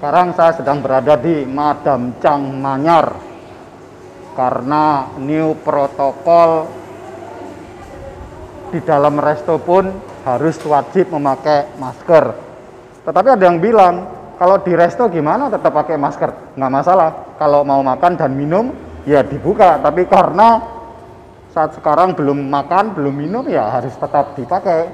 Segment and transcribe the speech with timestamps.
[0.00, 3.20] Sekarang saya sedang berada di Madam Chang Manyar
[4.32, 6.72] karena new protokol
[8.72, 9.92] di dalam resto pun
[10.24, 12.32] harus wajib memakai masker.
[13.04, 14.08] Tetapi ada yang bilang
[14.40, 17.36] kalau di resto gimana tetap pakai masker nggak masalah.
[17.36, 18.72] Kalau mau makan dan minum
[19.04, 19.84] ya dibuka.
[19.84, 20.64] Tapi karena
[21.52, 24.88] saat sekarang belum makan belum minum ya harus tetap dipakai.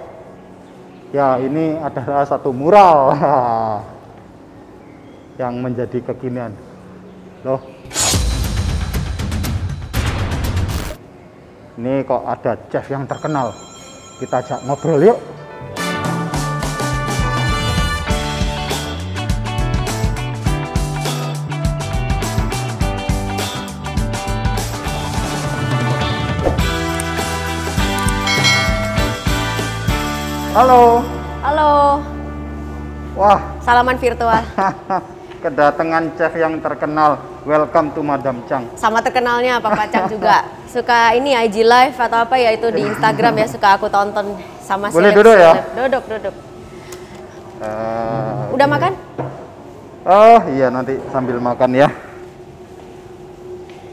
[1.14, 3.14] Ya ini adalah satu mural
[5.36, 6.52] yang menjadi kekinian.
[7.44, 7.60] Loh.
[11.76, 13.52] Ini kok ada chef yang terkenal.
[14.16, 15.20] Kita ajak ngobrol yuk.
[30.56, 31.04] Halo.
[31.44, 32.00] Halo,
[33.12, 34.40] Wah, salaman virtual.
[35.38, 37.16] kedatangan chef yang terkenal.
[37.42, 38.66] Welcome to Madam Chang.
[38.74, 40.42] Sama terkenalnya Pak Pacang juga.
[40.66, 44.90] Suka ini IG live atau apa ya itu di Instagram ya suka aku tonton sama
[44.90, 45.52] Boleh seleb- duduk ya?
[45.74, 46.34] Duduk, duduk.
[47.56, 48.92] Eh, Udah makan?
[50.04, 51.88] oh iya nanti sambil makan ya.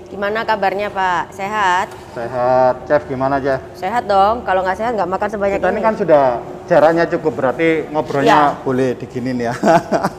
[0.08, 1.34] Gimana kabarnya Pak?
[1.34, 1.88] Sehat?
[2.14, 3.58] Sehat, chef gimana aja?
[3.74, 4.46] Sehat dong.
[4.46, 5.74] Kalau nggak sehat nggak makan sebanyak Kita ini.
[5.74, 6.26] ini kan sudah
[6.74, 8.58] jaraknya cukup berarti ngobrolnya Ya.
[8.66, 9.54] boleh diginin ya.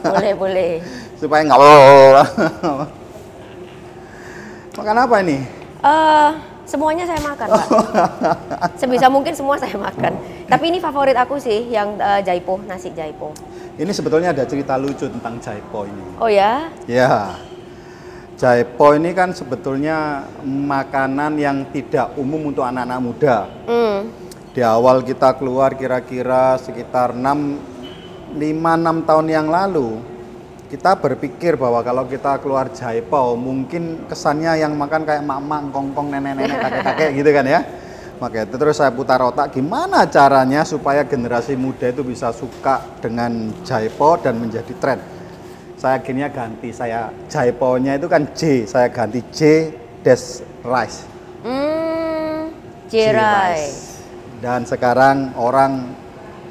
[0.07, 0.71] Boleh, boleh.
[1.19, 1.59] Supaya nggak
[4.75, 5.37] Makan apa ini?
[5.83, 6.29] Eh,
[6.67, 7.67] semuanya saya makan, Pak.
[8.79, 10.15] Sebisa mungkin semua saya makan.
[10.47, 13.31] Tapi ini favorit aku sih yang eh, jaipo, nasi jaipo.
[13.75, 16.03] Ini sebetulnya ada cerita lucu tentang jaipo ini.
[16.19, 16.71] Oh ya?
[16.87, 17.35] Ya,
[18.39, 23.37] jaipo ini kan sebetulnya makanan yang tidak umum untuk anak-anak muda.
[23.67, 24.11] Hmm.
[24.55, 29.99] Di awal kita keluar kira-kira sekitar 6 5 6 tahun yang lalu
[30.71, 36.55] kita berpikir bahwa kalau kita keluar jaipo mungkin kesannya yang makan kayak mak-mak, kongkong, nenek-nenek,
[36.57, 37.59] kakek-kakek gitu kan ya.
[38.15, 43.51] Makanya itu terus saya putar otak gimana caranya supaya generasi muda itu bisa suka dengan
[43.67, 44.99] jaipo dan menjadi tren.
[45.75, 49.67] Saya akhirnya ganti saya jaiponya itu kan J, saya ganti J
[49.99, 51.03] des rice.
[51.43, 52.55] Hmm.
[52.87, 53.94] J Jirai.
[54.43, 55.95] Dan sekarang orang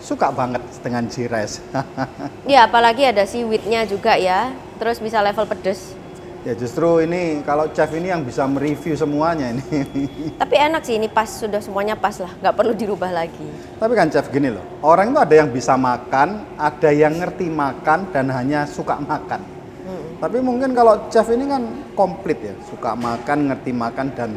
[0.04, 1.64] suka banget dengan rice.
[2.44, 4.52] Ya, apalagi ada seaweednya juga ya.
[4.76, 5.96] Terus bisa level pedes.
[6.44, 9.64] ya justru ini kalau chef ini yang bisa mereview semuanya ini.
[10.44, 13.48] Tapi enak sih ini pas sudah semuanya pas lah, nggak perlu dirubah lagi.
[13.80, 18.12] Tapi kan chef gini loh, orang itu ada yang bisa makan, ada yang ngerti makan
[18.12, 19.40] dan hanya suka makan.
[19.88, 20.20] Hmm.
[20.20, 21.64] Tapi mungkin kalau chef ini kan
[21.96, 24.36] komplit ya, suka makan, ngerti makan dan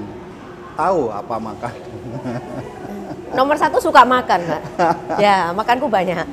[0.80, 1.74] tahu apa makan.
[3.36, 4.62] Nomor satu suka makan, Mbak.
[5.24, 6.24] ya, makanku banyak.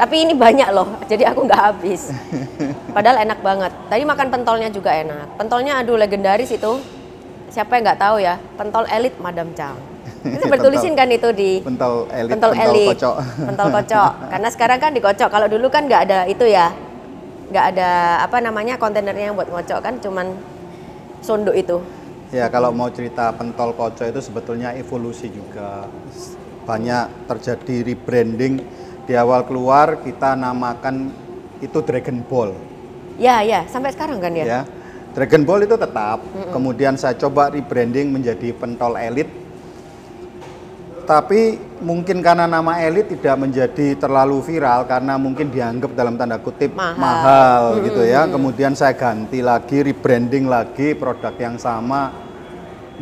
[0.00, 2.08] Tapi ini banyak loh, jadi aku nggak habis.
[2.96, 3.72] Padahal enak banget.
[3.92, 5.36] Tadi makan pentolnya juga enak.
[5.36, 6.80] Pentolnya aduh legendaris itu.
[7.52, 8.40] Siapa yang nggak tahu ya?
[8.56, 9.76] Pentol elit Madam Chang.
[10.24, 13.16] Kita bertulisin kan itu di Pentol elit, pentol, pentol elit, kocok.
[13.44, 14.12] pentol kocok.
[14.32, 15.28] Karena sekarang kan dikocok.
[15.28, 16.72] Kalau dulu kan nggak ada itu ya,
[17.52, 17.90] nggak ada
[18.24, 20.32] apa namanya kontainernya yang buat ngocok kan, cuman
[21.20, 21.76] sunduk itu.
[22.30, 25.90] Ya kalau mau cerita pentol kocok itu sebetulnya evolusi juga.
[26.62, 28.62] Banyak terjadi rebranding.
[29.10, 31.10] Di awal keluar kita namakan
[31.58, 32.54] itu Dragon Ball.
[33.18, 34.46] Ya ya, sampai sekarang kan ya.
[34.46, 34.60] ya
[35.10, 36.22] Dragon Ball itu tetap.
[36.54, 39.26] Kemudian saya coba rebranding menjadi pentol elit
[41.10, 46.70] tapi mungkin karena nama elit tidak menjadi terlalu viral karena mungkin dianggap dalam tanda kutip
[46.70, 46.94] Mahal.
[46.94, 48.30] mahal, gitu ya.
[48.30, 52.14] Kemudian saya ganti lagi, rebranding lagi produk yang sama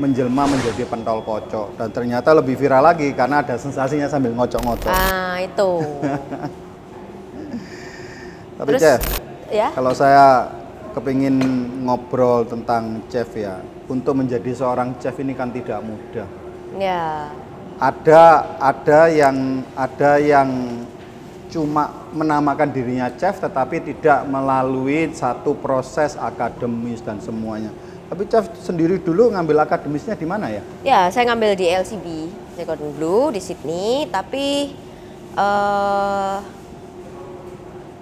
[0.00, 4.88] menjelma menjadi pentol kocok dan ternyata lebih viral lagi karena ada sensasinya sambil ngocok-ngocok.
[4.88, 5.70] Ah itu.
[8.58, 9.00] Tapi Terus chef,
[9.52, 9.68] ya.
[9.76, 10.48] kalau saya
[10.96, 11.36] kepingin
[11.84, 16.48] ngobrol tentang chef ya, untuk menjadi seorang chef ini kan tidak mudah.
[16.78, 17.32] Ya.
[17.78, 20.82] Ada ada yang ada yang
[21.48, 27.70] cuma menamakan dirinya chef tetapi tidak melalui satu proses akademis dan semuanya.
[28.10, 30.62] Tapi chef sendiri dulu ngambil akademisnya di mana ya?
[30.82, 32.06] Ya, saya ngambil di LCB,
[32.58, 34.74] Second Blue di Sydney, tapi
[35.38, 36.38] eh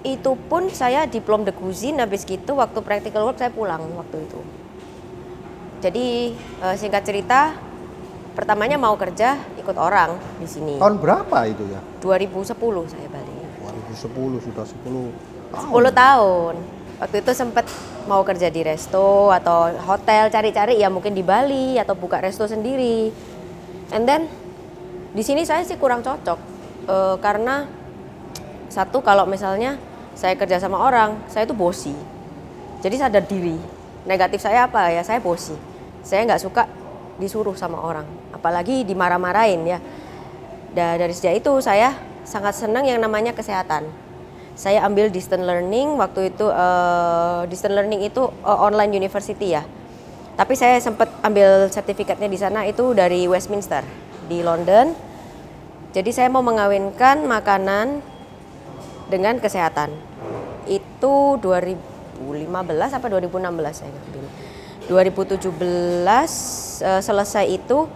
[0.06, 4.40] itu pun saya diplom de cuisine habis gitu waktu practical work saya pulang waktu itu.
[5.82, 6.06] Jadi
[6.38, 7.58] eh, singkat cerita
[8.38, 10.78] pertamanya mau kerja ikut orang di sini.
[10.78, 11.82] Tahun berapa itu ya?
[11.98, 12.54] 2010
[12.86, 13.50] saya balik.
[13.98, 15.10] 2010 sudah 10
[15.50, 15.70] tahun.
[15.74, 16.54] 10 tahun.
[16.96, 17.66] Waktu itu sempat
[18.06, 23.10] mau kerja di resto atau hotel, cari-cari ya mungkin di Bali atau buka resto sendiri.
[23.90, 24.30] And then
[25.12, 27.66] di sini saya sih kurang cocok Eh, karena
[28.70, 29.74] satu kalau misalnya
[30.14, 31.90] saya kerja sama orang, saya itu bosi.
[32.80, 33.58] Jadi sadar diri.
[34.06, 35.02] Negatif saya apa ya?
[35.02, 35.58] Saya bosi.
[36.06, 36.70] Saya nggak suka
[37.16, 39.78] disuruh sama orang, apalagi dimarah-marahin ya.
[40.76, 41.96] Dan dari sejak itu saya
[42.26, 43.88] sangat senang yang namanya kesehatan.
[44.56, 49.64] Saya ambil distance learning waktu itu uh, distance learning itu uh, online university ya.
[50.36, 53.80] Tapi saya sempat ambil sertifikatnya di sana itu dari Westminster
[54.28, 54.92] di London.
[55.96, 58.04] Jadi saya mau mengawinkan makanan
[59.08, 59.96] dengan kesehatan.
[60.68, 62.20] Itu 2015
[63.00, 64.25] apa 2016 saya ngambil.
[64.86, 65.46] 2017
[66.06, 67.86] uh, selesai itu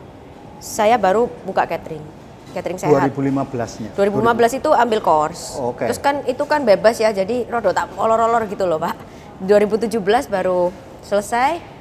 [0.61, 2.03] saya baru buka catering.
[2.51, 3.15] Catering sehat.
[3.15, 3.95] 2015-nya.
[3.95, 5.55] 2015 itu ambil course.
[5.57, 5.87] Oh, Oke.
[5.87, 8.95] Terus kan itu kan bebas ya, jadi rodo tak olor-olor gitu loh, Pak.
[9.47, 10.75] 2017 baru
[11.07, 11.81] selesai.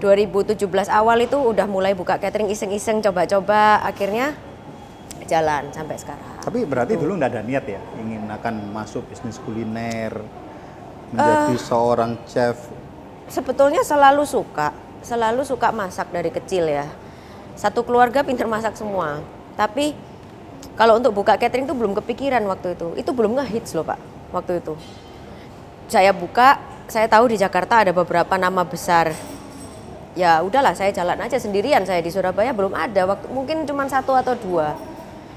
[0.00, 0.56] 2017
[0.88, 4.32] awal itu udah mulai buka catering iseng-iseng coba-coba akhirnya
[5.28, 6.40] jalan sampai sekarang.
[6.40, 10.16] Tapi berarti dulu nggak ada niat ya ingin akan masuk bisnis kuliner,
[11.12, 12.56] menjadi seorang chef.
[13.30, 14.74] Sebetulnya selalu suka,
[15.06, 16.90] selalu suka masak dari kecil ya.
[17.54, 19.22] Satu keluarga pinter masak semua.
[19.54, 19.94] Tapi
[20.74, 22.98] kalau untuk buka catering itu belum kepikiran waktu itu.
[22.98, 24.00] Itu belum ngehits loh Pak,
[24.34, 24.74] waktu itu.
[25.86, 26.58] Saya buka,
[26.90, 29.14] saya tahu di Jakarta ada beberapa nama besar.
[30.18, 31.86] Ya udahlah, saya jalan aja sendirian.
[31.86, 33.06] Saya di Surabaya belum ada.
[33.06, 34.74] Waktu mungkin cuma satu atau dua.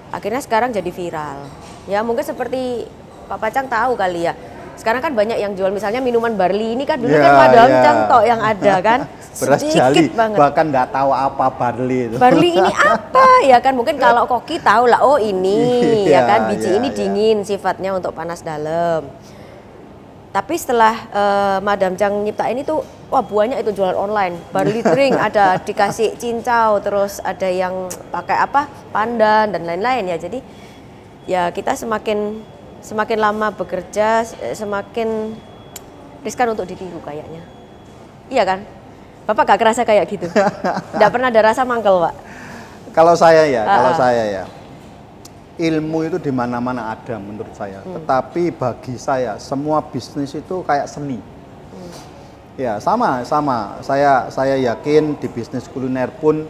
[0.10, 1.46] Akhirnya sekarang jadi viral.
[1.86, 2.90] Ya mungkin seperti
[3.30, 4.34] Pak Pacang tahu kali ya.
[4.74, 7.82] Sekarang kan banyak yang jual misalnya minuman barley ini kan dulu Ya, kan Madam ya.
[7.86, 9.00] Cang tok yang ada kan.
[9.34, 10.38] Beras Sedikit jali, banget.
[10.38, 12.16] bahkan nggak tahu apa barley itu.
[12.18, 15.58] Barley ini apa ya kan mungkin kalau koki tahu lah oh ini
[16.06, 16.98] Iya, ya kan biji iya, ini iya.
[16.98, 19.10] dingin sifatnya untuk panas dalam.
[20.34, 24.34] Tapi setelah eh, Madam Jang nyiptain itu wah buahnya itu jualan online.
[24.50, 28.66] Barley drink ada dikasih cincau terus ada yang pakai apa?
[28.90, 30.18] pandan dan lain-lain ya.
[30.18, 30.42] Jadi
[31.26, 32.42] ya kita semakin
[32.84, 35.34] semakin lama bekerja eh, semakin
[36.22, 37.42] riskan untuk ditiru kayaknya.
[38.28, 38.60] Iya kan?
[39.24, 40.28] Bapak gak kerasa kayak gitu?
[41.00, 42.16] Gak pernah ada rasa mangkel, Pak?
[42.92, 44.00] Kalau saya ya, kalau Ah, ah.
[44.04, 44.44] saya ya,
[45.58, 47.80] ilmu itu di mana-mana ada menurut saya.
[47.88, 47.98] Hmm.
[47.98, 51.24] Tetapi bagi saya semua bisnis itu kayak seni.
[51.24, 51.92] Hmm.
[52.60, 53.80] Ya sama sama.
[53.80, 56.46] Saya saya yakin di bisnis kuliner pun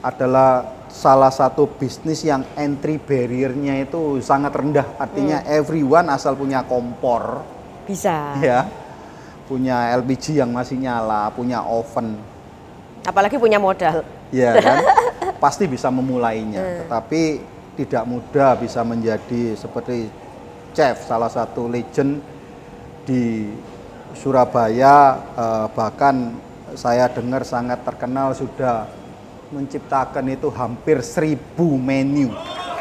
[0.00, 4.84] adalah salah satu bisnis yang entry barrier-nya itu sangat rendah.
[5.00, 5.56] Artinya Hmm.
[5.56, 7.40] everyone asal punya kompor,
[7.88, 8.36] Bisa.
[8.38, 8.68] ya,
[9.48, 12.20] punya LPG yang masih nyala, punya oven,
[13.02, 14.04] Apalagi punya modal.
[14.30, 14.78] ya kan
[15.42, 17.42] pasti bisa memulainya tetapi
[17.74, 20.06] tidak mudah bisa menjadi seperti
[20.72, 22.22] chef salah satu legend
[23.04, 23.50] di
[24.16, 24.96] Surabaya
[25.34, 26.32] eh, bahkan
[26.72, 28.86] saya dengar sangat terkenal sudah
[29.52, 32.32] menciptakan itu hampir seribu menu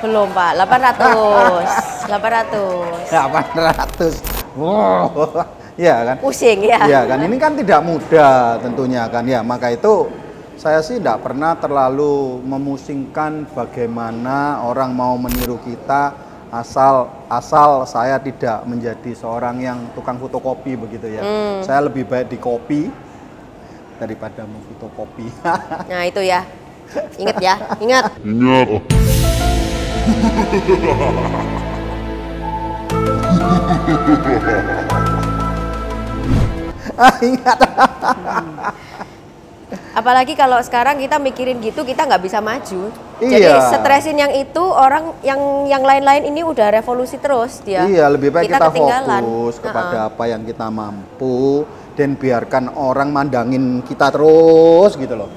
[0.01, 0.57] Belum, Pak.
[0.65, 2.09] 800.
[2.09, 3.13] 800.
[3.13, 5.45] 800 wow
[5.85, 6.79] ya kan Pusing ya.
[6.89, 10.09] Ya kan ini kan tidak mudah tentunya kan ya maka itu
[10.57, 16.13] saya sih tidak pernah terlalu memusingkan bagaimana orang mau meniru kita
[16.51, 21.23] asal asal saya tidak menjadi seorang yang tukang fotokopi begitu ya.
[21.65, 22.91] Saya lebih baik di kopi
[23.97, 25.27] daripada memfotokopi.
[25.89, 26.45] Nah, itu ya.
[27.19, 28.05] Ingat ya, ingat.
[37.21, 37.57] Ingat.
[39.91, 42.91] Apalagi kalau sekarang kita mikirin gitu, kita nggak bisa maju.
[43.21, 43.75] Jadi Iya.
[43.75, 47.85] stresin yang itu orang yang yang lain-lain ini udah revolusi terus dia.
[47.85, 49.21] Iya, lebih baik kita, ketinggalan.
[49.21, 50.09] fokus kepada Ha-ha.
[50.09, 55.29] apa yang kita mampu dan biarkan orang mandangin kita terus gitu loh.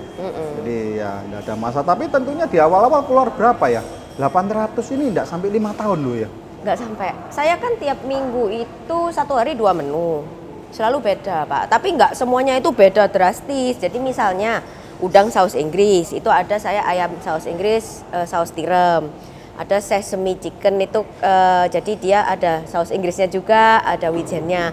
[1.23, 1.87] Tidak ada masalah.
[1.95, 3.83] Tapi tentunya di awal-awal keluar berapa ya?
[4.19, 6.31] 800 ini tidak sampai lima tahun loh ya.
[6.65, 7.13] nggak sampai.
[7.29, 10.25] Saya kan tiap minggu itu satu hari dua menu,
[10.73, 11.69] selalu beda pak.
[11.69, 13.77] Tapi nggak semuanya itu beda drastis.
[13.77, 14.65] Jadi misalnya
[15.05, 19.13] udang saus Inggris itu ada saya ayam saus Inggris, eh, saus tiram.
[19.61, 24.73] Ada sesame chicken itu eh, jadi dia ada saus Inggrisnya juga, ada wijennya.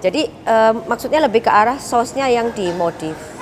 [0.00, 3.36] Jadi eh, maksudnya lebih ke arah sausnya yang dimodif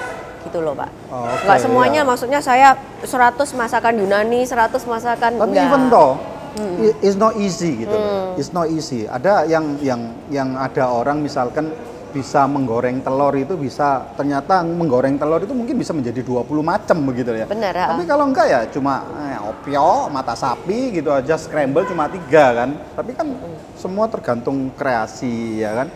[0.47, 0.91] gitu loh pak.
[1.09, 2.09] Oh, oke, nggak semuanya iya.
[2.09, 2.69] maksudnya saya
[3.03, 5.67] 100 masakan Yunani, 100 masakan Tapi enggak.
[5.69, 6.15] even toh
[6.55, 6.87] Hmm.
[7.03, 8.39] it's not easy gitu loh.
[8.39, 9.11] It's not easy.
[9.11, 11.75] Ada yang yang yang ada orang misalkan
[12.15, 17.35] bisa menggoreng telur itu bisa ternyata menggoreng telur itu mungkin bisa menjadi 20 macam begitu
[17.35, 17.43] ya.
[17.51, 17.87] Benar, ah.
[17.91, 22.71] Tapi kalau enggak ya cuma eh, opio, mata sapi gitu aja scramble cuma tiga kan.
[22.95, 23.27] Tapi kan
[23.75, 25.89] semua tergantung kreasi ya kan.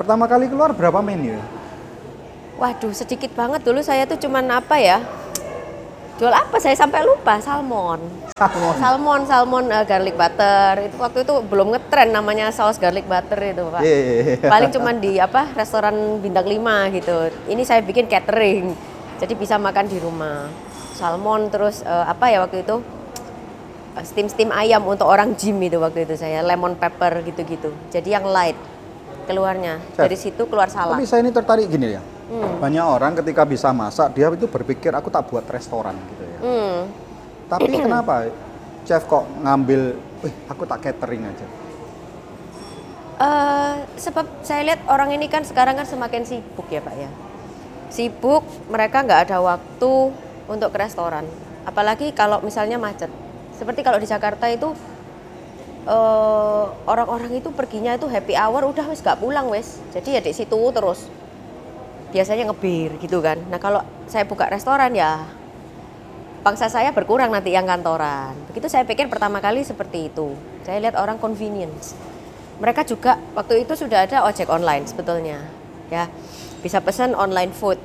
[0.00, 1.36] Pertama kali keluar berapa menu?
[2.62, 5.02] Waduh, sedikit banget dulu saya tuh cuman apa ya?
[6.22, 6.62] jual apa?
[6.62, 7.98] Saya sampai lupa salmon.
[8.38, 8.74] Salmon.
[8.78, 10.86] salmon salmon uh, garlic butter.
[10.86, 13.82] Itu waktu itu belum ngetren namanya saus garlic butter itu pak.
[13.82, 14.46] Iya, iya, iya.
[14.46, 17.16] paling cuman di apa restoran bintang 5 gitu.
[17.50, 18.70] Ini saya bikin catering.
[19.18, 20.46] Jadi bisa makan di rumah.
[20.94, 22.78] Salmon terus eh, apa ya waktu itu?
[24.06, 26.46] Steam steam ayam untuk orang gym itu waktu itu saya.
[26.46, 27.74] Lemon pepper gitu-gitu.
[27.90, 28.54] Jadi yang light
[29.26, 29.82] keluarnya.
[29.98, 30.06] Chef.
[30.06, 31.02] dari situ keluar salad.
[31.02, 32.02] Tapi saya ini tertarik gini ya.
[32.32, 32.64] Hmm.
[32.64, 36.38] Banyak orang ketika bisa masak, dia itu berpikir aku tak buat restoran gitu ya.
[36.40, 36.78] Hmm.
[37.52, 38.32] Tapi kenapa
[38.88, 41.46] chef kok ngambil, wih aku tak catering aja.
[43.22, 47.06] Eh, sebab saya lihat orang ini kan sekarang kan semakin sibuk ya pak ya
[47.86, 50.10] sibuk mereka nggak ada waktu
[50.50, 51.22] untuk ke restoran
[51.62, 53.06] apalagi kalau misalnya macet
[53.54, 54.74] seperti kalau di Jakarta itu
[55.86, 60.34] eh, orang-orang itu perginya itu happy hour udah wes gak pulang wes jadi ya di
[60.34, 61.06] situ terus
[62.12, 63.40] biasanya ngebir gitu kan.
[63.48, 65.24] Nah kalau saya buka restoran ya
[66.44, 68.36] pangsa saya berkurang nanti yang kantoran.
[68.52, 70.36] Begitu saya pikir pertama kali seperti itu.
[70.62, 71.96] Saya lihat orang convenience.
[72.60, 75.40] Mereka juga waktu itu sudah ada ojek online sebetulnya
[75.88, 76.06] ya.
[76.60, 77.80] Bisa pesan online food.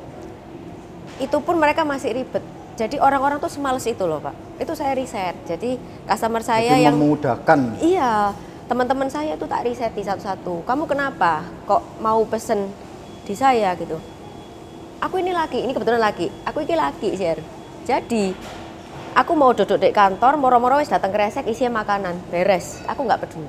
[1.18, 2.44] Itu pun mereka masih ribet.
[2.78, 4.36] Jadi orang-orang tuh semales itu loh pak.
[4.62, 5.34] Itu saya riset.
[5.50, 7.60] Jadi customer saya Jadi yang memudahkan.
[7.82, 8.36] iya.
[8.68, 10.68] Teman-teman saya tuh tak riset di satu-satu.
[10.68, 12.68] Kamu kenapa kok mau pesen
[13.24, 13.96] di saya gitu
[15.02, 16.28] aku ini laki ini kebetulan laki.
[16.48, 18.36] Aku ini laki share jadi
[19.16, 22.20] aku mau duduk di kantor moro-moro wis datang kresek isinya makanan.
[22.28, 22.84] Beres.
[22.84, 23.48] Aku nggak peduli.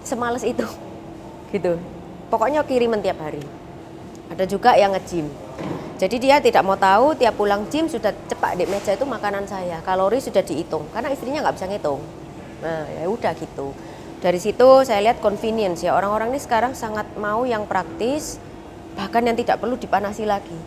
[0.00, 0.64] Semales itu.
[1.52, 1.76] Gitu.
[2.32, 3.44] Pokoknya kiriman tiap hari.
[4.32, 5.28] Ada juga yang nge-gym.
[5.96, 9.80] Jadi dia tidak mau tahu tiap pulang gym sudah cepat di meja itu makanan saya.
[9.84, 10.88] Kalori sudah dihitung.
[10.92, 12.00] Karena istrinya nggak bisa ngitung.
[12.64, 13.76] Nah ya udah gitu.
[14.20, 15.96] Dari situ saya lihat convenience ya.
[15.96, 18.40] Orang-orang ini sekarang sangat mau yang praktis
[18.98, 20.58] bahkan yang tidak perlu dipanasi lagi.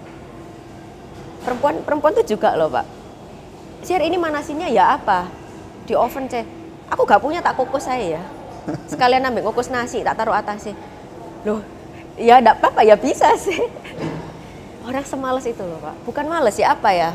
[1.44, 2.88] Perempuan perempuan itu juga loh pak.
[3.84, 5.28] Share ini manasinya ya apa?
[5.84, 6.48] Di oven cek.
[6.88, 8.24] Aku gak punya tak kukus saya ya.
[8.92, 10.80] Sekalian ambil kukus nasi tak taruh atasnya.
[11.44, 11.60] Loh
[12.16, 13.60] ya enggak apa-apa ya bisa sih.
[14.88, 15.96] Orang semales itu loh pak.
[16.08, 17.12] Bukan males ya apa ya?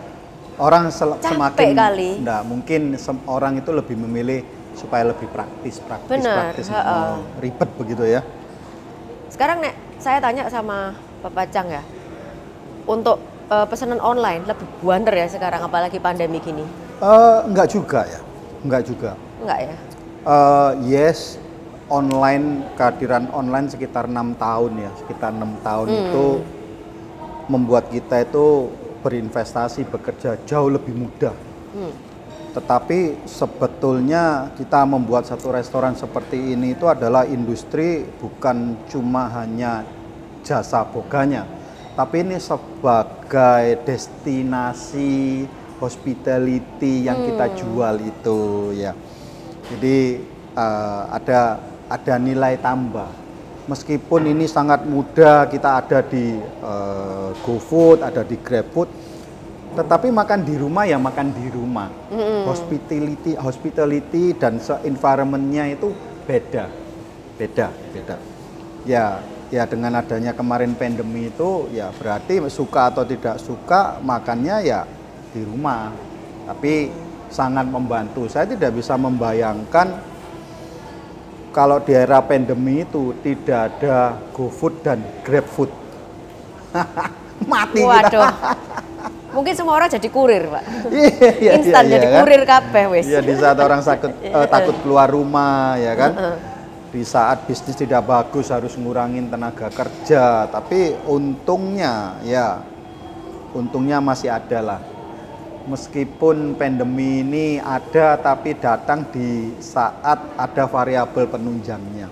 [0.61, 2.11] Orang sel- Capek semakin kali.
[2.25, 4.41] Nggak, mungkin sem- orang itu lebih memilih
[4.73, 8.21] supaya lebih praktis, praktis, Benar, praktis, mau ribet begitu ya.
[9.27, 10.93] sekarang nek saya tanya sama
[11.25, 11.83] Bapak Cang ya
[12.87, 16.65] untuk eh, pesanan online lebih buanter ya sekarang apalagi pandemi gini
[16.97, 18.21] Eh, enggak juga ya,
[18.65, 19.13] enggak juga.
[19.45, 19.77] enggak ya
[20.27, 21.39] Eh, yes,
[21.87, 26.03] online kehadiran online sekitar enam tahun ya, sekitar enam tahun Hmm.
[26.03, 26.27] itu
[27.47, 28.75] membuat kita itu
[29.07, 31.31] berinvestasi bekerja jauh lebih mudah.
[31.71, 31.95] Hmm.
[32.57, 39.85] Tetapi sebetulnya kita membuat satu restoran seperti ini itu adalah industri bukan cuma hanya
[40.41, 41.45] jasa boganya,
[41.93, 45.45] tapi ini sebagai destinasi
[45.77, 48.97] hospitality yang kita jual itu ya.
[49.77, 50.25] Jadi
[50.57, 51.61] eh, ada
[51.93, 53.29] ada nilai tambah.
[53.69, 58.89] Meskipun ini sangat mudah kita ada di eh, GoFood, ada di GrabFood,
[59.77, 61.93] tetapi makan di rumah ya makan di rumah.
[62.49, 65.93] Hospitality, hospitality dan environment-nya itu
[66.25, 66.67] beda,
[67.37, 68.17] beda, beda.
[68.89, 69.21] Ya,
[69.53, 74.89] ya dengan adanya kemarin pandemi itu ya berarti suka atau tidak suka makannya ya
[75.37, 75.93] di rumah.
[76.49, 76.89] Tapi
[77.29, 78.25] sangat membantu.
[78.33, 80.01] Saya tidak bisa membayangkan
[81.53, 85.73] kalau di era pandemi itu tidak ada GoFood dan GrabFood.
[87.51, 88.29] Mati kita.
[89.37, 92.19] mungkin semua orang jadi kurir pak Iya, iya, instan iya, jadi kan?
[92.25, 96.13] kurir kabeh wis Iya di saat orang sakit eh, takut keluar rumah ya kan.
[96.89, 102.65] Di saat bisnis tidak bagus harus ngurangin tenaga kerja, tapi untungnya ya
[103.53, 104.81] untungnya masih ada lah.
[105.69, 112.09] Meskipun pandemi ini ada tapi datang di saat ada variabel penunjangnya.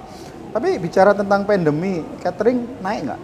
[0.52, 3.22] Tapi bicara tentang pandemi, catering naik nggak?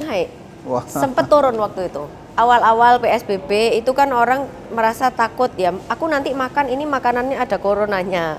[0.00, 0.28] naik
[0.66, 0.84] Wah.
[0.84, 2.04] sempet turun waktu itu
[2.36, 8.38] awal-awal PSBB itu kan orang merasa takut ya aku nanti makan ini makanannya ada coronanya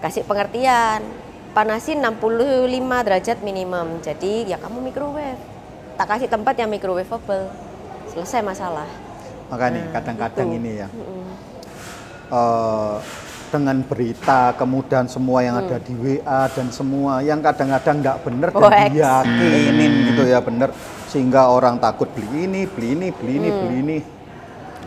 [0.00, 1.04] kasih pengertian
[1.52, 5.40] panasin 65 derajat minimum jadi ya kamu microwave
[6.00, 7.52] tak kasih tempat yang microwaveable
[8.08, 8.88] selesai masalah
[9.48, 10.58] Makanya kadang-kadang itu.
[10.60, 10.88] ini ya.
[10.92, 11.24] Mm-mm.
[12.28, 12.96] eh,
[13.48, 18.92] dengan berita kemudian semua yang ada di WA dan semua yang kadang-kadang nggak bener dan
[18.92, 20.70] diyakinin gitu ya bener.
[21.08, 23.98] Sehingga orang takut beli ini beli ini beli ini beli ini.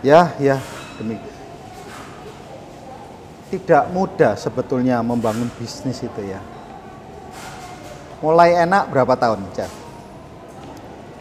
[0.01, 0.57] Ya ya
[0.97, 1.17] demi
[3.51, 6.39] tidak mudah sebetulnya membangun bisnis itu ya.
[8.23, 9.71] Mulai enak berapa tahun Cah?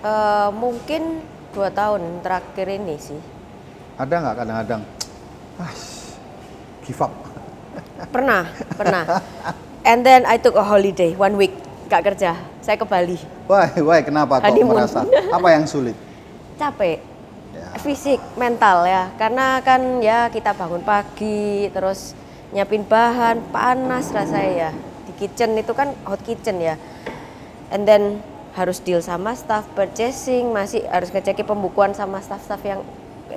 [0.00, 1.20] Eh, mungkin
[1.52, 3.20] dua tahun terakhir ini sih.
[3.99, 4.82] Ada nggak kadang-kadang?
[5.61, 5.75] Ah,
[6.87, 7.29] give up.
[8.09, 9.04] Pernah, pernah.
[9.85, 11.52] And then I took a holiday one week,
[11.92, 12.37] gak kerja.
[12.64, 13.21] Saya ke Bali.
[13.45, 14.80] Wah, wah kenapa kok Honeymoon.
[14.80, 15.04] merasa?
[15.28, 15.97] Apa yang sulit?
[16.57, 17.00] Capek.
[17.52, 17.69] Ya.
[17.80, 19.12] Fisik, mental ya.
[19.21, 22.16] Karena kan ya kita bangun pagi, terus
[22.52, 24.71] nyiapin bahan, panas rasanya ya.
[25.09, 26.80] Di kitchen itu kan hot kitchen ya.
[27.73, 32.83] And then harus deal sama staff purchasing, masih harus ngecekin pembukuan sama staff-staff yang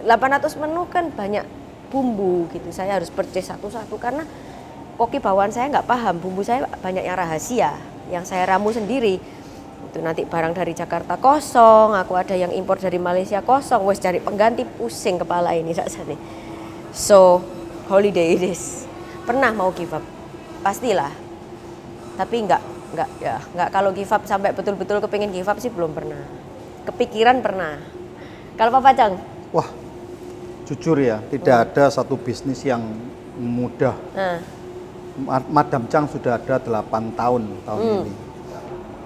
[0.04, 1.46] 800 menu kan banyak
[1.94, 2.74] bumbu gitu.
[2.74, 4.26] Saya harus purchase satu-satu karena
[4.96, 6.20] koki bawaan saya nggak paham.
[6.22, 7.72] Bumbu saya banyak yang rahasia
[8.12, 9.18] yang saya ramu sendiri.
[9.90, 13.86] Itu nanti barang dari Jakarta kosong aku ada yang impor dari Malaysia kosong.
[13.86, 16.20] Wes cari pengganti pusing kepala ini nih
[16.94, 17.42] so
[17.90, 18.86] holiday it is.
[19.24, 20.04] Pernah mau give up?
[20.62, 21.12] Pastilah.
[22.18, 22.62] Tapi nggak
[22.94, 26.22] nggak ya nggak kalau give up sampai betul-betul kepingin give up sih belum pernah.
[26.86, 27.80] Kepikiran pernah.
[28.54, 29.18] Kalau Papa Cang
[29.54, 29.70] Wah,
[30.66, 32.82] jujur ya, tidak ada satu bisnis yang
[33.38, 33.94] mudah.
[34.18, 34.63] Ma-
[35.54, 38.02] Madam Chang sudah ada 8 tahun tahun Hmm.
[38.02, 38.14] ini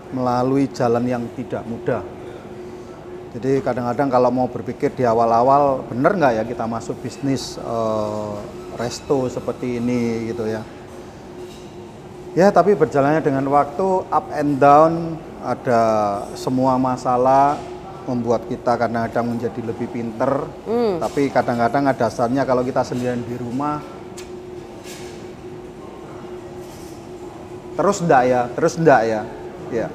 [0.07, 1.99] melalui jalan yang tidak mudah.
[3.35, 8.33] Jadi kadang-kadang kalau mau berpikir di awal-awal bener nggak ya kita masuk bisnis eh,
[8.79, 10.63] resto seperti ini gitu ya.
[12.39, 15.81] Ya tapi berjalannya dengan waktu up and down ada
[16.39, 17.59] semua masalah
[18.07, 20.47] membuat kita kadang-kadang menjadi lebih pinter.
[20.63, 23.83] hmm, Tapi kadang-kadang ada dasarnya kalau kita sendirian di rumah
[27.77, 29.21] terus enggak ya, terus enggak ya.
[29.69, 29.87] Ya.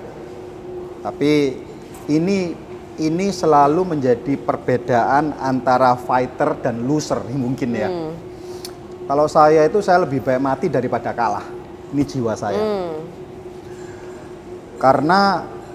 [1.03, 1.59] Tapi
[2.07, 2.55] ini
[3.03, 7.91] ini selalu menjadi perbedaan antara fighter dan loser mungkin ya.
[7.91, 8.13] hmm,
[9.11, 11.43] Kalau saya itu saya lebih baik mati daripada kalah.
[11.91, 12.63] Ini jiwa saya.
[12.63, 12.93] hmm,
[14.79, 15.21] Karena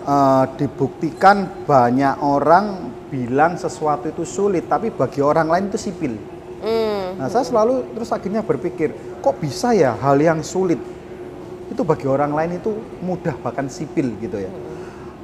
[0.08, 2.66] eh, dibuktikan banyak orang
[3.12, 6.16] bilang sesuatu itu sulit, tapi bagi orang lain itu sipil.
[6.64, 10.80] hmm, Nah, saya selalu terus akhirnya berpikir, kok bisa ya hal yang sulit
[11.68, 12.72] itu bagi orang lain itu
[13.04, 14.52] mudah bahkan sipil gitu ya.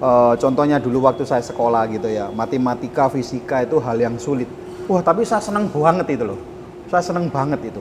[0.04, 4.52] Eh, contohnya dulu waktu saya sekolah gitu ya, matematika, fisika itu hal yang sulit.
[4.92, 6.40] Wah, tapi saya seneng banget itu loh.
[6.92, 7.80] Saya seneng banget itu.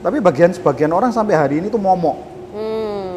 [0.00, 2.16] Tapi bagian sebagian orang sampai hari ini tuh momok.
[2.56, 3.12] hmm.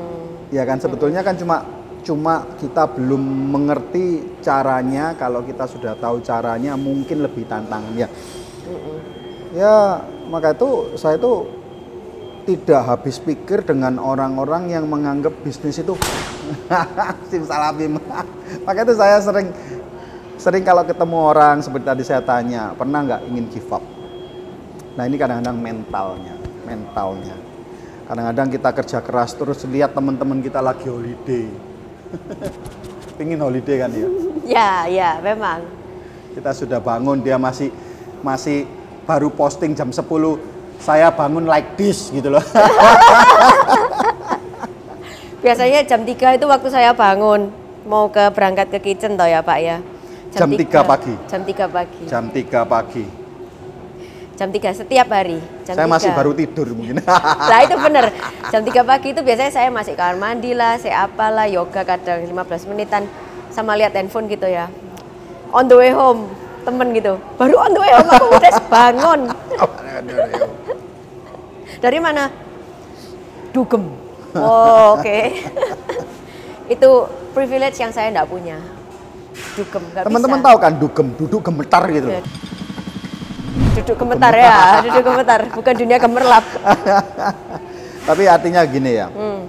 [0.51, 1.63] Ya kan sebetulnya kan cuma
[2.03, 3.19] cuma kita belum
[3.55, 5.15] mengerti caranya.
[5.15, 8.07] Kalau kita sudah tahu caranya mungkin lebih tantangan ya.
[9.55, 11.47] Ya maka itu saya itu
[12.47, 15.99] tidak habis pikir dengan orang-orang yang menganggap bisnis itu
[17.31, 17.99] simsalabim.
[18.65, 19.51] maka itu saya sering
[20.39, 23.83] sering kalau ketemu orang seperti tadi saya tanya pernah nggak ingin give up.
[24.95, 27.35] Nah ini kadang-kadang mentalnya, mentalnya.
[28.07, 31.51] Kadang-kadang kita kerja keras terus lihat teman-teman kita lagi holiday.
[33.19, 34.07] Pingin holiday kan ya.
[34.47, 35.67] ya ya memang
[36.31, 37.73] Kita sudah bangun dia masih
[38.23, 38.63] masih
[39.03, 42.43] baru posting jam 10 saya bangun like this gitu loh.
[45.43, 47.53] Biasanya jam 3 itu waktu saya bangun
[47.87, 49.77] mau ke berangkat ke kitchen toh ya Pak ya.
[50.33, 51.13] Jam 3 pagi.
[51.29, 52.03] Jam 3 pagi.
[52.09, 53.05] jam 3 pagi.
[54.37, 55.41] Jam 3 setiap hari.
[55.65, 56.19] Jam saya masih 3.
[56.19, 57.01] baru tidur mungkin.
[57.49, 58.13] Lah itu bener.
[58.53, 62.69] Jam 3 pagi itu biasanya saya masih kamar mandi lah, saya apalah, yoga kadang 15
[62.69, 63.09] menitan
[63.49, 64.69] sama lihat handphone gitu ya.
[65.49, 66.29] On the way home,
[66.61, 67.17] temen gitu.
[67.39, 69.19] Baru on the way home aku udah bangun.
[71.77, 72.29] Dari mana?
[73.53, 73.83] Dugem.
[74.33, 75.17] Oh, oke.
[76.73, 76.89] itu
[77.31, 78.57] privilege yang saya enggak punya.
[79.53, 82.21] Dugem, Teman-teman tahu kan dugem, duduk gemetar gitu Ya.
[82.21, 82.25] loh.
[83.77, 86.45] Duduk gemetar ya, duduk gemetar, bukan dunia gemerlap.
[88.09, 89.07] Tapi artinya gini ya.
[89.13, 89.45] Hmm.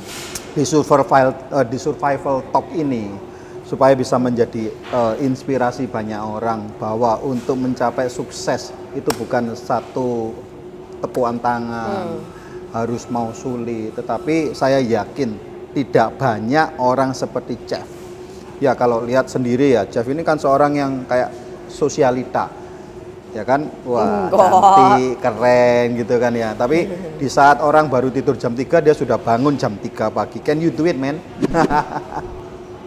[0.49, 3.14] di survival eh, di survival talk ini
[3.62, 10.35] supaya bisa menjadi eh, inspirasi banyak orang bahwa untuk mencapai sukses itu bukan satu
[10.98, 12.20] tepuan tangan
[12.68, 15.34] harus mau sulit tetapi saya yakin
[15.72, 17.88] tidak banyak orang seperti Chef
[18.58, 21.30] ya kalau lihat sendiri ya Chef ini kan seorang yang kayak
[21.68, 22.48] sosialita
[23.30, 24.40] ya kan wah Enggak.
[24.40, 26.88] cantik keren gitu kan ya tapi
[27.20, 30.72] di saat orang baru tidur jam 3 dia sudah bangun jam 3 pagi can you
[30.72, 31.20] do it man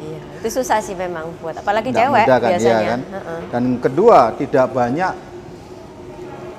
[0.01, 2.73] Iya, itu susah sih memang buat apalagi Nggak cewek mudah kan, biasanya.
[2.73, 3.01] iya kan?
[3.05, 3.39] Heeh.
[3.53, 5.13] dan kedua tidak banyak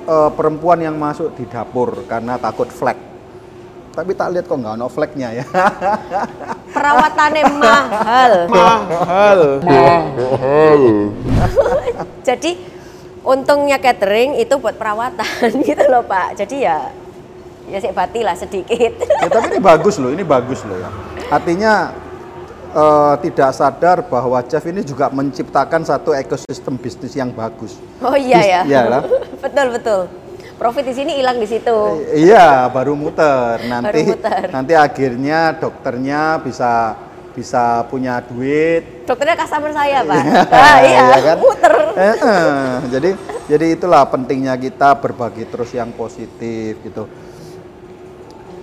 [0.07, 2.99] eh, perempuan yang masuk di dapur karena takut flek
[3.93, 5.45] tapi tak lihat kok nggak ono fleknya ya
[6.73, 8.33] Perawatannya mahal.
[8.49, 9.41] mahal
[12.29, 12.57] Jadi
[13.23, 16.41] untungnya catering itu buat perawatan gitu loh Pak.
[16.41, 16.89] Jadi ya
[17.69, 18.99] ya sih bati lah sedikit.
[18.99, 20.91] ya, tapi ini bagus loh ini bagus loh ya
[21.31, 21.95] artinya
[22.73, 27.77] eh, tidak sadar bahwa chef ini juga menciptakan satu ekosistem bisnis yang bagus.
[28.01, 28.61] Oh iya Bis- ya.
[28.65, 29.03] iya lah.
[29.45, 30.01] betul betul.
[30.53, 31.75] Profit di sini hilang di situ.
[32.09, 33.67] Iya, baru muter.
[33.67, 34.47] Nanti Baru muter.
[34.49, 36.95] nanti akhirnya dokternya bisa
[37.33, 39.03] bisa punya duit.
[39.03, 40.15] Dokternya customer saya, Pak.
[40.23, 41.37] Iya, Ah, iya, iya kan?
[41.41, 41.75] muter.
[41.93, 42.69] Eh, eh.
[42.95, 43.11] jadi
[43.51, 47.11] jadi itulah pentingnya kita berbagi terus yang positif gitu.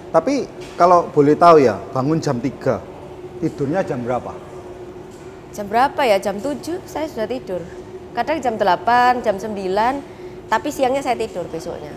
[0.09, 2.79] Tapi kalau boleh tahu ya, bangun jam 3.
[3.39, 4.35] Tidurnya jam berapa?
[5.55, 6.19] Jam berapa ya?
[6.19, 7.63] Jam 7 saya sudah tidur.
[8.11, 11.95] Kadang jam 8, jam 9, tapi siangnya saya tidur besoknya.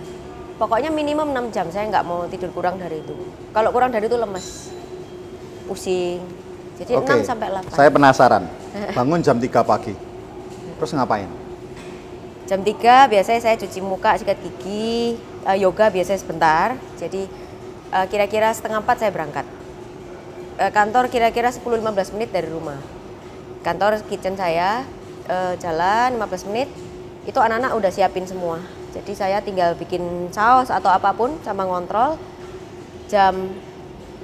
[0.57, 3.16] Pokoknya minimum 6 jam, saya nggak mau tidur kurang dari itu.
[3.50, 4.70] Kalau kurang dari itu lemes,
[5.66, 6.22] pusing.
[6.78, 7.26] Jadi Oke.
[7.26, 7.74] 6 sampai 8.
[7.74, 8.44] Saya penasaran.
[8.96, 9.94] Bangun jam 3 pagi.
[10.78, 11.26] Terus ngapain?
[12.46, 16.78] Jam 3 biasanya saya cuci muka, sikat gigi, eh, yoga biasanya sebentar.
[17.02, 17.26] Jadi
[17.90, 19.62] eh, kira-kira setengah 4 saya berangkat.
[20.62, 22.79] Eh, kantor kira-kira 10-15 menit dari rumah.
[23.66, 24.87] Kantor kitchen saya
[25.27, 26.70] eh, jalan 15 menit.
[27.27, 28.62] Itu anak-anak udah siapin semua.
[28.94, 32.14] Jadi saya tinggal bikin saus atau apa pun sama ngontrol.
[33.11, 33.51] Jam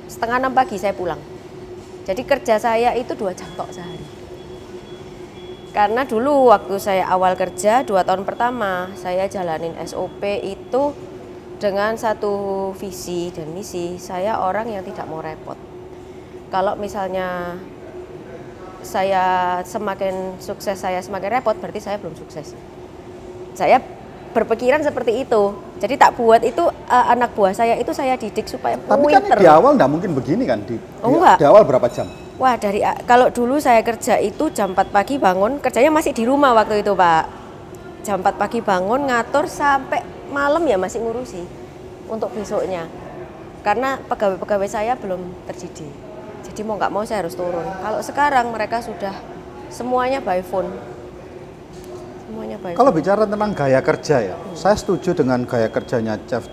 [0.06, 1.18] setengah 6 pagi saya pulang.
[2.06, 4.06] Jadi kerja saya itu dua jam tok sehari.
[5.74, 10.94] Karena dulu waktu saya awal kerja dua tahun pertama saya jalanin SOP itu
[11.58, 15.67] dengan satu visi dan misi saya orang yang tidak mau repot.
[16.48, 17.56] Kalau misalnya
[18.80, 19.24] saya
[19.62, 22.56] semakin sukses saya semakin repot berarti saya belum sukses.
[23.52, 23.82] Saya
[24.32, 25.42] berpikiran seperti itu.
[25.78, 29.46] Jadi tak buat itu eh, anak buah saya itu saya didik supaya Tapi kan di
[29.46, 31.36] awal nggak mungkin begini kan di, Oh, di- enggak.
[31.36, 32.08] di awal berapa jam?
[32.38, 36.54] Wah dari kalau dulu saya kerja itu jam 4 pagi bangun kerjanya masih di rumah
[36.54, 37.26] waktu itu pak
[38.06, 41.42] jam 4 pagi bangun ngatur sampai malam ya masih ngurusi
[42.06, 42.86] untuk besoknya
[43.66, 45.18] karena pegawai-pegawai saya belum
[45.50, 45.90] terdidik
[46.58, 49.14] jadi mau nggak mau saya harus turun kalau sekarang mereka sudah
[49.70, 50.66] semuanya by phone
[52.26, 56.50] semuanya by Kalau phone bicara tentang gaya kerja ya, saya setuju dengan gaya kerjanya chef.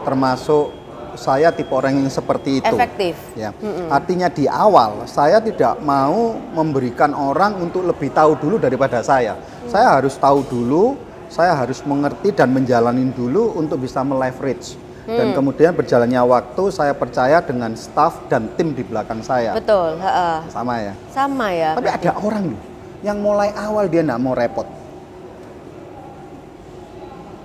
[0.00, 0.72] Termasuk
[1.20, 2.72] saya tipe orang yang seperti itu.
[2.72, 3.52] efektif Ya,
[3.92, 9.36] artinya di awal saya tidak mau memberikan orang untuk lebih tahu dulu daripada saya.
[9.68, 10.96] Saya harus tahu dulu,
[11.28, 14.80] saya harus mengerti dan menjalanin dulu untuk bisa meleverage.
[15.04, 19.52] Dan kemudian berjalannya waktu, saya percaya dengan staff dan tim di belakang saya.
[19.52, 20.36] betul heeh.
[20.48, 20.94] Sama ya.
[21.12, 22.60] sama ya Tapi ada orang nih
[23.04, 24.64] yang mulai awal dia nggak mau repot.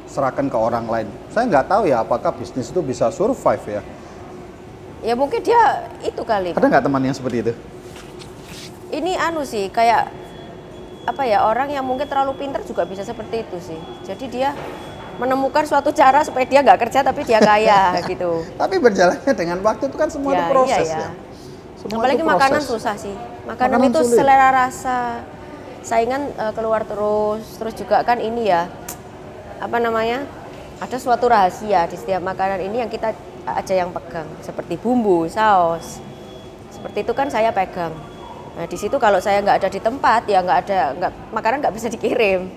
[0.07, 1.07] Serahkan ke orang lain.
[1.29, 3.81] Saya nggak tahu ya apakah bisnis itu bisa survive ya.
[4.99, 7.53] ya mungkin dia itu kali Ada nggak teman yang seperti itu?
[8.89, 10.09] ini anu sih kayak
[11.05, 14.49] apa ya orang yang mungkin terlalu pinter juga bisa seperti itu sih jadi dia
[15.19, 19.83] menemukan suatu cara supaya dia nggak kerja tapi dia kaya gitu Tapi berjalannya dengan waktu
[19.85, 21.03] itu kan semua Ya, itu proses iya, ya.
[21.03, 21.09] ya.
[21.75, 22.71] Semua apalagi itu makanan proses.
[22.71, 24.17] susah sih makanan, Makanan itu sulit.
[24.17, 24.97] selera rasa
[25.81, 28.67] saingan eh, keluar terus terus juga kan ini ya
[29.59, 30.23] apa namanya
[30.79, 33.11] ada suatu rahasia di setiap makanan ini yang kita
[33.45, 35.99] aja yang pegang seperti bumbu saus
[36.69, 37.91] seperti itu kan saya pegang
[38.55, 41.75] nah di situ kalau saya nggak ada di tempat ya nggak ada nggak makanan nggak
[41.75, 42.47] bisa dikirim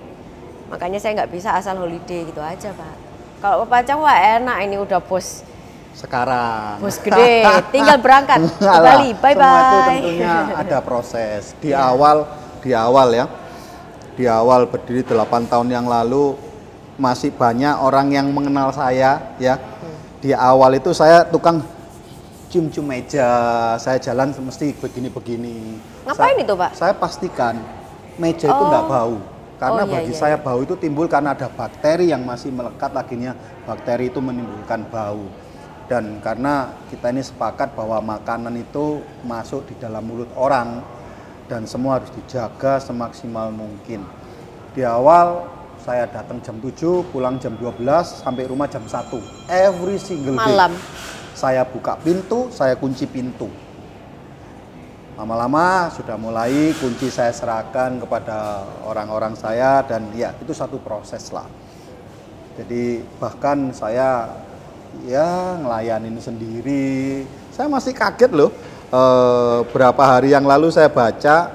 [0.72, 2.94] makanya saya nggak bisa asal holiday gitu aja pak
[3.38, 5.44] kalau pepacang wah enak ini udah bos
[5.92, 6.80] Sekarang.
[6.80, 11.52] bos gede tinggal berangkat ke Bali bye Semua itu bye tentunya ada proses.
[11.60, 11.84] Di Iya.
[11.84, 12.16] awal,
[12.58, 13.26] di awal ya.
[14.12, 16.32] Di awal berdiri 8 tahun yang lalu
[16.96, 19.60] masih banyak orang yang mengenal saya ya.
[20.18, 21.60] Di awal itu saya tukang
[22.48, 23.28] cium-cium meja,
[23.76, 25.76] saya jalan mesti begini-begini.
[26.04, 26.70] Ngapain Sa- itu, Pak?
[26.72, 27.60] Saya pastikan
[28.16, 28.68] meja itu Oh.
[28.68, 29.16] nggak bau.
[29.62, 30.42] Karena Oh, iya, bagi iya, saya iya.
[30.42, 35.30] bau itu timbul karena ada bakteri yang masih melekat akhirnya bakteri itu menimbulkan bau.
[35.86, 40.82] Dan karena kita ini sepakat bahwa makanan itu masuk di dalam mulut orang
[41.46, 44.02] dan semua harus dijaga semaksimal mungkin.
[44.74, 45.46] Di awal
[45.78, 47.86] saya datang jam 7, pulang jam 12,
[48.18, 49.22] sampai rumah jam 1.
[49.46, 50.42] Every single day.
[50.42, 50.74] malam
[51.38, 53.46] Saya buka pintu, saya kunci pintu.
[55.22, 61.46] Lama-lama sudah mulai kunci saya serahkan kepada orang-orang saya dan ya itu satu proses lah.
[62.58, 64.34] Jadi bahkan saya
[65.06, 67.22] ya ngelayanin sendiri.
[67.54, 68.50] Saya masih kaget loh.
[68.90, 71.54] Eh, berapa hari yang lalu saya baca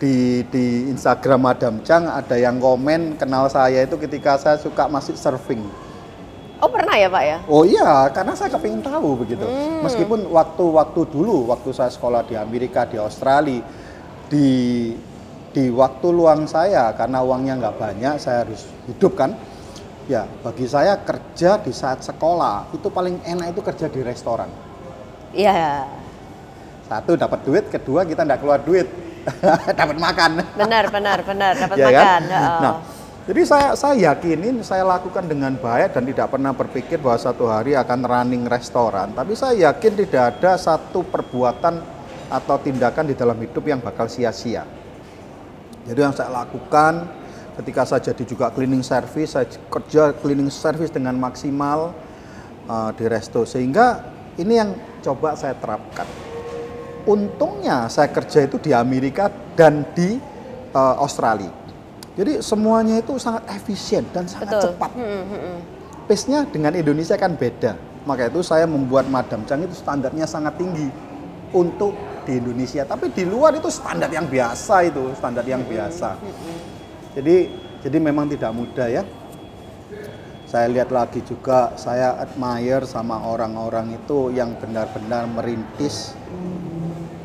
[0.00, 5.20] di di Instagram Madam Chang ada yang komen kenal saya itu ketika saya suka masih
[5.20, 5.60] surfing.
[6.62, 9.42] Oh pernah ya pak ya Oh iya, karena saya kepingin tahu begitu.
[9.82, 13.60] Meskipun waktu-waktu dulu, waktu saya sekolah di Amerika, di Australia,
[14.30, 14.48] di
[15.52, 19.34] di waktu luang saya karena uangnya nggak banyak, saya harus hidup kan.
[20.06, 24.50] Ya, bagi saya kerja di saat sekolah itu paling enak itu kerja di restoran.
[25.32, 25.86] iya
[26.90, 28.84] Satu dapat duit, kedua kita tidak keluar duit,
[29.78, 30.42] dapat makan.
[30.58, 31.94] Benar, benar, benar, dapat Ya kan?
[31.94, 32.22] makan.
[32.26, 32.60] Oh.
[32.60, 32.74] Nah,
[33.22, 37.78] jadi saya saya yakinin saya lakukan dengan baik dan tidak pernah berpikir bahwa satu hari
[37.78, 39.14] akan running restoran.
[39.14, 41.78] Tapi saya yakin tidak ada satu perbuatan
[42.26, 44.66] atau tindakan di dalam hidup yang bakal sia-sia.
[45.86, 47.06] Jadi yang saya lakukan
[47.62, 51.94] ketika saya jadi juga cleaning service, saya kerja cleaning service dengan maksimal
[52.66, 54.02] uh, di resto sehingga
[54.34, 56.10] ini yang coba saya terapkan.
[57.06, 60.18] Untungnya saya kerja itu di Amerika dan di
[60.74, 61.61] uh, Australia.
[62.12, 64.62] Jadi semuanya itu sangat efisien dan sangat Betul.
[64.68, 64.90] cepat.
[64.92, 65.58] Hmm, hmm, hmm.
[66.04, 67.72] Pace-nya dengan Indonesia kan beda.
[68.04, 70.90] Maka itu saya membuat Madam Chang itu standarnya sangat tinggi
[71.56, 71.96] untuk
[72.28, 72.84] di Indonesia.
[72.84, 76.18] Tapi di luar itu standar yang biasa itu, standar yang biasa.
[77.16, 77.36] Jadi
[77.80, 79.02] jadi memang tidak mudah ya.
[80.44, 86.12] Saya lihat lagi juga saya admire sama orang-orang itu yang benar-benar merintis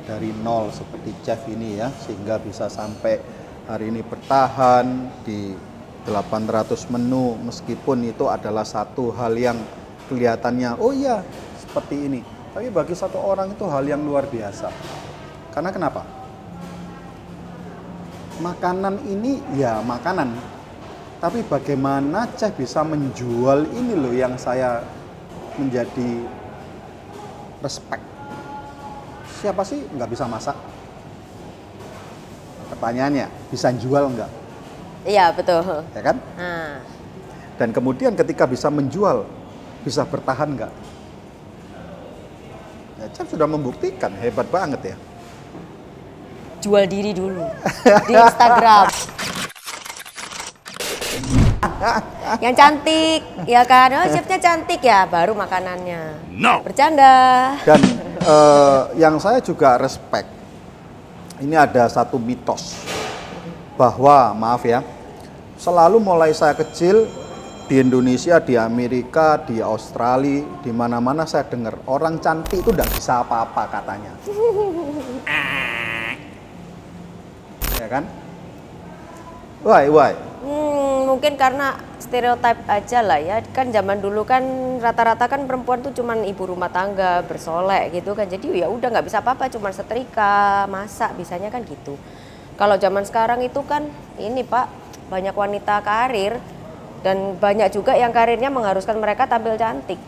[0.08, 3.20] dari nol seperti chef ini ya sehingga bisa sampai
[3.68, 5.52] hari ini bertahan di
[6.08, 9.60] 800 menu meskipun itu adalah satu hal yang
[10.08, 11.20] kelihatannya oh iya
[11.60, 12.22] seperti ini.
[12.56, 14.72] Tapi bagi satu orang itu hal yang luar biasa.
[15.52, 16.08] Karena kenapa?
[18.40, 20.32] Makanan ini ya makanan.
[21.20, 24.80] Tapi bagaimana chef bisa menjual ini loh yang saya
[25.60, 26.24] menjadi
[27.60, 28.06] respect?
[29.44, 30.56] Siapa sih nggak bisa masak
[32.78, 34.30] pertanyaannya bisa jual nggak
[35.08, 35.64] Iya, betul.
[35.96, 36.78] ya kan Nah,
[37.58, 39.26] dan kemudian ketika bisa menjual
[39.82, 40.70] bisa bertahan nggak
[43.02, 44.98] ya chef sudah membuktikan hebat banget ya
[46.62, 47.46] jual diri dulu
[48.10, 48.86] di Instagram.
[52.44, 53.94] yang cantik, ya kan?
[53.94, 56.34] Oh, chefnya cantik ya, baru makanannya.
[56.36, 56.66] No.
[56.66, 57.56] Bercanda.
[57.64, 57.80] dan
[58.20, 60.28] eh, yang saya juga respect
[61.42, 62.74] ini ada satu mitos
[63.78, 64.82] bahwa maaf ya
[65.58, 67.06] selalu mulai saya kecil
[67.68, 73.28] di Indonesia, di Amerika, di Australia, di mana-mana saya dengar orang cantik itu tidak bisa
[73.28, 74.16] apa-apa katanya.
[77.84, 78.08] ya kan?
[79.68, 80.16] Why, why?
[80.48, 83.44] Hmm, mungkin karena stereotip aja lah ya.
[83.52, 84.40] Kan zaman dulu kan
[84.80, 88.32] rata-rata kan perempuan tuh cuman ibu rumah tangga, bersolek gitu kan.
[88.32, 92.00] Jadi ya udah nggak bisa apa-apa, cuman setrika, masak, bisanya kan gitu.
[92.56, 94.72] Kalau zaman sekarang itu kan ini Pak,
[95.12, 96.40] banyak wanita karir
[97.04, 100.00] dan banyak juga yang karirnya mengharuskan mereka tampil cantik.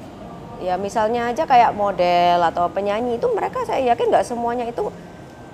[0.63, 4.87] Ya misalnya aja kayak model atau penyanyi itu mereka saya yakin nggak semuanya itu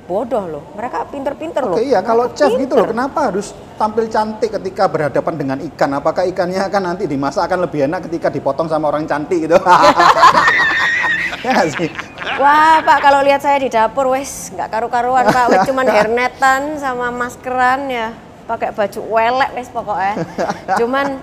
[0.05, 0.63] bodoh loh.
[0.77, 1.77] Mereka pinter-pinter loh.
[1.77, 2.93] Oke iya, kalau chef gitu loh, pinter.
[2.93, 5.89] kenapa harus tampil cantik ketika berhadapan dengan ikan?
[5.97, 9.57] Apakah ikannya akan nanti dimasak akan lebih enak ketika dipotong sama orang cantik gitu?
[11.45, 11.89] ya sih?
[12.35, 17.09] Wah Pak kalau lihat saya di dapur wes nggak karu-karuan Pak, wes cuman hairnetan sama
[17.13, 18.13] maskeran ya,
[18.45, 20.13] pakai baju welek wes pokoknya.
[20.79, 21.17] Cuman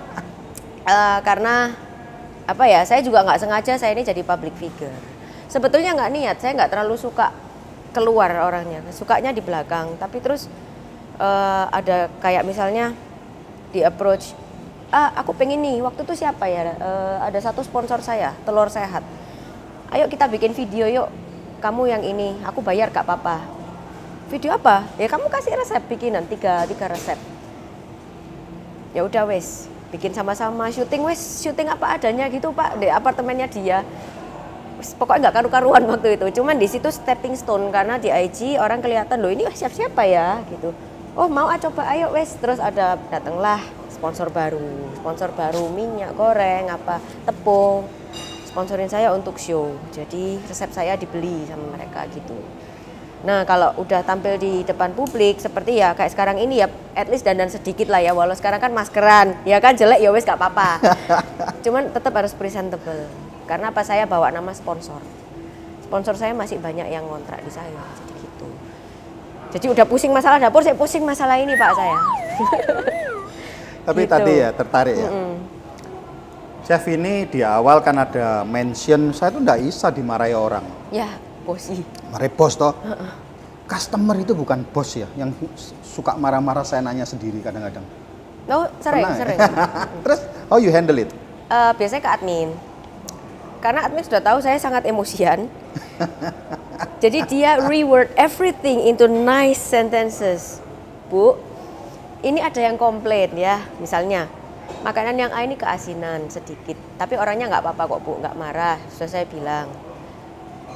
[0.83, 1.71] eh, karena
[2.43, 4.91] apa ya, saya juga nggak sengaja saya ini jadi public figure.
[5.47, 7.31] Sebetulnya nggak niat, saya nggak terlalu suka
[7.93, 9.95] keluar orangnya, sukanya di belakang.
[10.01, 10.49] Tapi terus
[11.21, 12.91] eh, ada kayak misalnya
[13.69, 14.33] di approach,
[14.89, 16.73] ah aku pengen nih, waktu itu siapa ya?
[16.73, 19.05] Eh, ada satu sponsor saya, telur sehat.
[19.93, 21.07] Ayo kita bikin video yuk
[21.61, 23.45] kamu yang ini aku bayar gak apa-apa.
[24.33, 24.89] Video apa?
[24.97, 27.15] Ya kamu kasih resep bikinan tiga tiga resep.
[28.97, 33.85] Ya udah wes bikin sama-sama syuting wes syuting apa adanya gitu pak di apartemennya dia
[34.99, 39.23] pokoknya nggak karu-karuan waktu itu cuman di situ stepping stone karena di IG orang kelihatan
[39.23, 40.75] loh ini wah, siapa-siapa ya gitu
[41.15, 46.67] oh mau ah coba ayo wes terus ada datanglah sponsor baru sponsor baru minyak goreng
[46.67, 47.87] apa tepung
[48.53, 49.73] sponsorin saya untuk show.
[49.89, 52.37] Jadi resep saya dibeli sama mereka gitu.
[53.25, 57.25] Nah kalau udah tampil di depan publik seperti ya kayak sekarang ini ya at least
[57.25, 60.77] dandan sedikit lah ya walau sekarang kan maskeran ya kan jelek ya wes gak apa-apa.
[61.65, 63.09] Cuman tetap harus presentable
[63.43, 64.99] karena apa saya bawa nama sponsor.
[65.83, 68.47] Sponsor saya masih banyak yang ngontrak di saya jadi gitu.
[69.53, 71.97] Jadi udah pusing masalah dapur saya pusing masalah ini pak saya.
[73.87, 74.11] Tapi Gitu.
[74.15, 75.09] tadi ya tertarik ya.
[75.11, 75.33] Mm-mm.
[76.63, 80.63] Chef ini di awal kan ada mention saya tuh nggak bisa dimarahi orang.
[80.89, 81.11] Ya
[81.43, 81.83] bosi.
[82.07, 82.71] Marahi bos toh.
[83.67, 85.31] Customer itu bukan bos ya, yang
[85.83, 87.83] suka marah-marah saya nanya sendiri kadang-kadang.
[88.47, 89.19] Oh sering Pernah ya?
[89.19, 89.39] sering.
[90.07, 91.11] Terus how you handle it?
[91.47, 92.49] Eh, biasanya ke admin.
[93.63, 95.47] Karena admin sudah tahu saya sangat emosian.
[96.99, 100.59] Jadi dia reword everything into nice sentences.
[101.07, 101.39] Bu,
[102.27, 104.27] ini ada yang komplain ya, misalnya
[104.83, 108.77] makanan yang A ini keasinan sedikit, tapi orangnya nggak apa-apa kok bu, nggak marah.
[108.91, 109.71] Sudah saya bilang,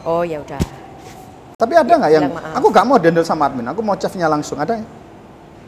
[0.08, 0.60] oh ya udah,
[1.60, 2.56] Tapi ada nggak yang maaf.
[2.56, 4.80] aku nggak mau dendel sama admin, aku mau chefnya langsung ada?
[4.80, 4.84] ya?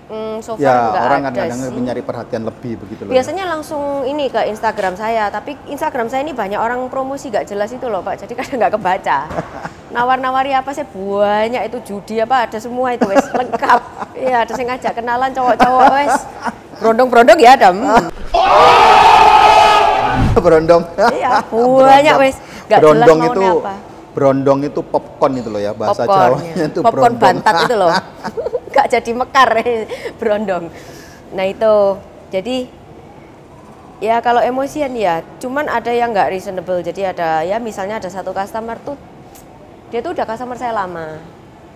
[0.10, 1.70] Hmm, so far Ya orang ada kadang sih.
[1.70, 3.14] mencari perhatian lebih begitu loh.
[3.14, 7.70] Biasanya langsung ini ke Instagram saya, tapi Instagram saya ini banyak orang promosi gak jelas
[7.70, 9.18] itu loh Pak, jadi kadang nggak kebaca.
[9.94, 13.80] Nawar-nawari apa sih banyak itu judi apa ada semua itu wes lengkap.
[14.14, 16.14] Iya ada yang ngajak kenalan cowok-cowok wes.
[16.78, 17.70] Brondong-brondong ya ada.
[17.70, 18.10] Hmm.
[20.46, 20.84] Berondong.
[21.12, 22.36] Iya banyak wes.
[22.66, 23.74] Gak jelas Berondong maunya itu apa.
[24.10, 26.66] Berondong itu popcorn itu loh ya bahasa Popcorn, Jawanya ya.
[26.66, 27.22] itu popcorn berondong.
[27.22, 27.90] bantat itu loh.
[28.90, 29.54] Jadi mekar
[30.18, 30.74] berondong.
[31.38, 31.76] Nah itu.
[32.34, 32.66] Jadi
[34.02, 35.22] ya kalau emosian ya.
[35.38, 36.82] Cuman ada yang nggak reasonable.
[36.82, 38.98] Jadi ada ya misalnya ada satu customer tuh
[39.94, 41.22] dia tuh udah customer saya lama.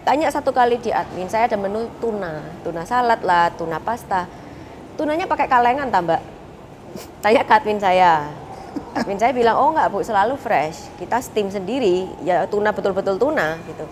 [0.04, 2.44] Tanya satu kali di admin saya ada menu tuna.
[2.66, 4.26] Tuna salad lah tuna pasta.
[4.98, 6.22] Tunanya pakai kalengan tambah
[7.24, 8.30] tanya ke admin saya.
[8.98, 10.90] Admin saya bilang oh nggak bu selalu fresh.
[10.98, 12.10] Kita steam sendiri.
[12.26, 13.86] Ya tuna betul-betul tuna gitu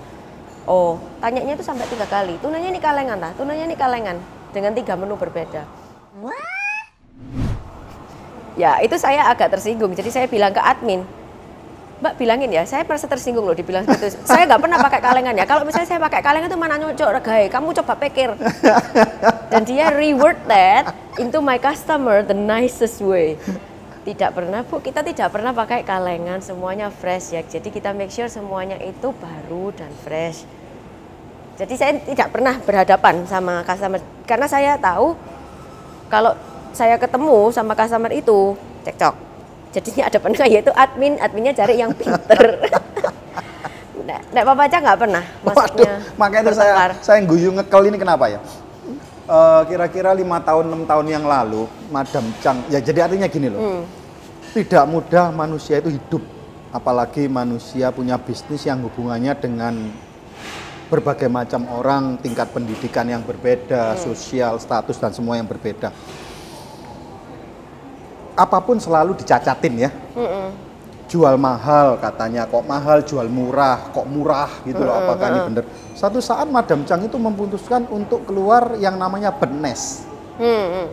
[0.67, 4.17] oh tanyanya itu sampai tiga kali tunanya ini kalengan lah tunanya ini kalengan
[4.51, 5.63] dengan tiga menu berbeda
[8.59, 9.95] Ya, itu saya agak tersinggung.
[9.95, 11.07] Jadi saya bilang ke admin,
[12.01, 14.17] Mbak bilangin ya, saya merasa tersinggung loh dibilang seperti itu.
[14.33, 15.45] Saya nggak pernah pakai kalengan ya.
[15.45, 17.45] Kalau misalnya saya pakai kalengan itu mana nyocok regai.
[17.45, 18.33] Kamu coba pikir.
[19.53, 23.37] Dan dia reward that into my customer the nicest way.
[24.01, 27.45] Tidak pernah bu, kita tidak pernah pakai kalengan, semuanya fresh ya.
[27.45, 30.41] Jadi kita make sure semuanya itu baru dan fresh.
[31.61, 35.13] Jadi saya tidak pernah berhadapan sama customer karena saya tahu
[36.09, 36.33] kalau
[36.73, 39.13] saya ketemu sama customer itu cekcok.
[39.71, 42.41] Jadinya ada penengah yaitu admin, adminnya cari yang pinter.
[44.01, 45.93] Nek, nek Papa aja nggak pernah Waduh, maksudnya.
[46.17, 46.73] makanya itu saya
[47.05, 48.41] saya guyu ngekel ini kenapa ya?
[49.31, 53.63] Eh, kira-kira lima tahun enam tahun yang lalu, Madam Chang, ya jadi artinya gini loh,
[53.63, 53.83] Hmm.
[54.51, 56.19] tidak mudah manusia itu hidup,
[56.75, 59.87] apalagi manusia punya bisnis yang hubungannya dengan
[60.91, 65.95] berbagai macam orang, tingkat pendidikan yang berbeda, sosial, status dan semua yang berbeda.
[68.35, 69.95] Apa pun selalu dicacatin ya.
[70.11, 70.70] Mm-mm.
[71.11, 72.47] Jual mahal katanya.
[72.47, 77.03] Kok mahal jual murah kok murah gitu loh apakah ini benar satu saat Madam Chang
[77.03, 80.07] itu memutuskan untuk keluar yang namanya bedness
[80.41, 80.87] Hmm, hmm.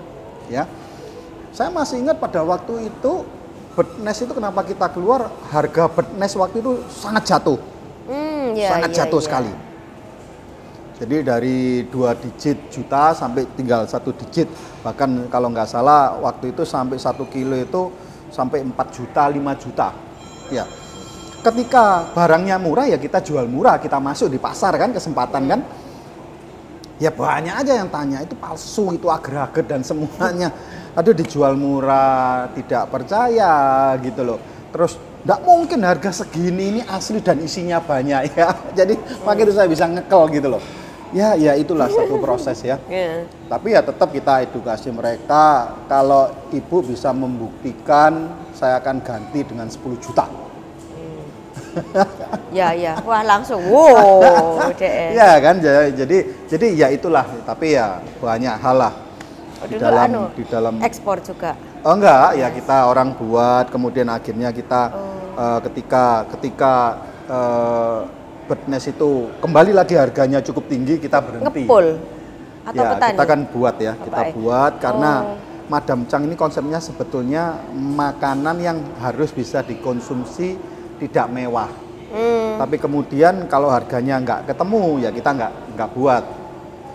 [0.53, 0.69] ya.
[1.55, 3.25] Saya masih ingat pada waktu itu
[3.73, 7.57] bedness itu kenapa kita keluar harga bedness waktu itu sangat jatuh.
[8.11, 9.25] Hmm, ya, sangat ya, jatuh ya.
[9.25, 9.53] sekali.
[10.99, 14.51] Jadi dari dua digit juta sampai tinggal satu digit.
[14.83, 17.89] Bahkan kalau nggak salah waktu itu sampai satu kilo itu
[18.29, 19.89] sampai 4 juta 5 juta
[20.51, 20.65] ya.
[21.39, 25.61] Ketika barangnya murah ya kita jual murah kita masuk di pasar kan kesempatan kan.
[26.99, 30.51] Ya banyak aja yang tanya itu palsu itu agar-agar dan semuanya.
[30.99, 34.39] Aduh dijual murah tidak percaya gitu loh.
[34.75, 38.51] Terus tidak mungkin harga segini ini asli dan isinya banyak ya.
[38.79, 40.63] Jadi makanya itu saya bisa ngekel gitu loh
[41.11, 43.25] ya ya itulah satu proses ya Ya.
[43.49, 49.79] tapi ya tetap kita edukasi mereka kalau ibu bisa membuktikan saya akan ganti dengan 10
[49.99, 50.27] juta
[52.51, 52.99] ya, ya.
[53.07, 54.67] Wah langsung, wow,
[55.15, 56.19] ya kan jadi jadi
[56.51, 58.95] jadi ya itulah tapi ya banyak hal lah
[59.59, 61.59] Oh, di dalam anu, di dalam ekspor juga.
[61.83, 65.35] oh enggak ya kita orang buat kemudian akhirnya kita Oh.
[65.35, 66.75] eh, ketika ketika
[68.49, 71.87] bedness itu kembali lagi harganya cukup tinggi kita berhenti Ngepul
[72.65, 73.13] atau ya petani?
[73.13, 74.33] kita kan buat ya Apa kita ya?
[74.35, 75.37] buat karena Oh.
[75.69, 80.57] Madam Chang ini konsepnya sebetulnya makanan yang harus bisa dikonsumsi
[80.99, 81.69] tidak mewah
[82.09, 86.25] Hmm, tapi kemudian kalau harganya nggak ketemu ya kita nggak nggak buat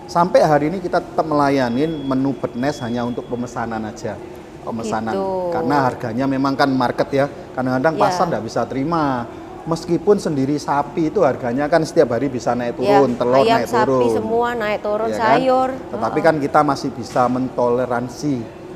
[0.03, 4.17] sampai hari ini kita tetap melayanin menu bedness hanya untuk pemesanan aja
[4.61, 5.53] pemesanan gitu.
[5.53, 8.01] karena harganya memang kan market ya kadang-kadang Ya.
[8.01, 9.29] pasar nggak bisa terima
[9.63, 13.67] meskipun sendiri sapi itu harganya kan setiap hari bisa naik ya, turun telur ayam, naik
[13.71, 15.23] sapi turun semua naik turun, Ya kan?
[15.39, 15.69] sayur.
[15.91, 18.34] Tetapi Oh, kan kita masih bisa mentoleransi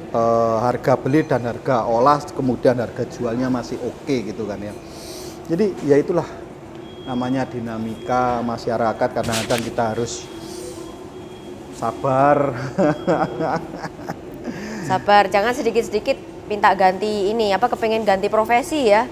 [0.08, 4.72] eh, harga beli dan harga olah, kemudian harga jualnya masih oke gitu kan ya.
[5.48, 6.28] Jadi ya itulah
[7.04, 10.28] namanya dinamika masyarakat kadang-kadang kita harus
[11.76, 12.52] sabar.
[14.88, 16.16] Sabar, jangan sedikit-sedikit
[16.48, 19.04] minta ganti ini apa kepengen ganti profesi ya.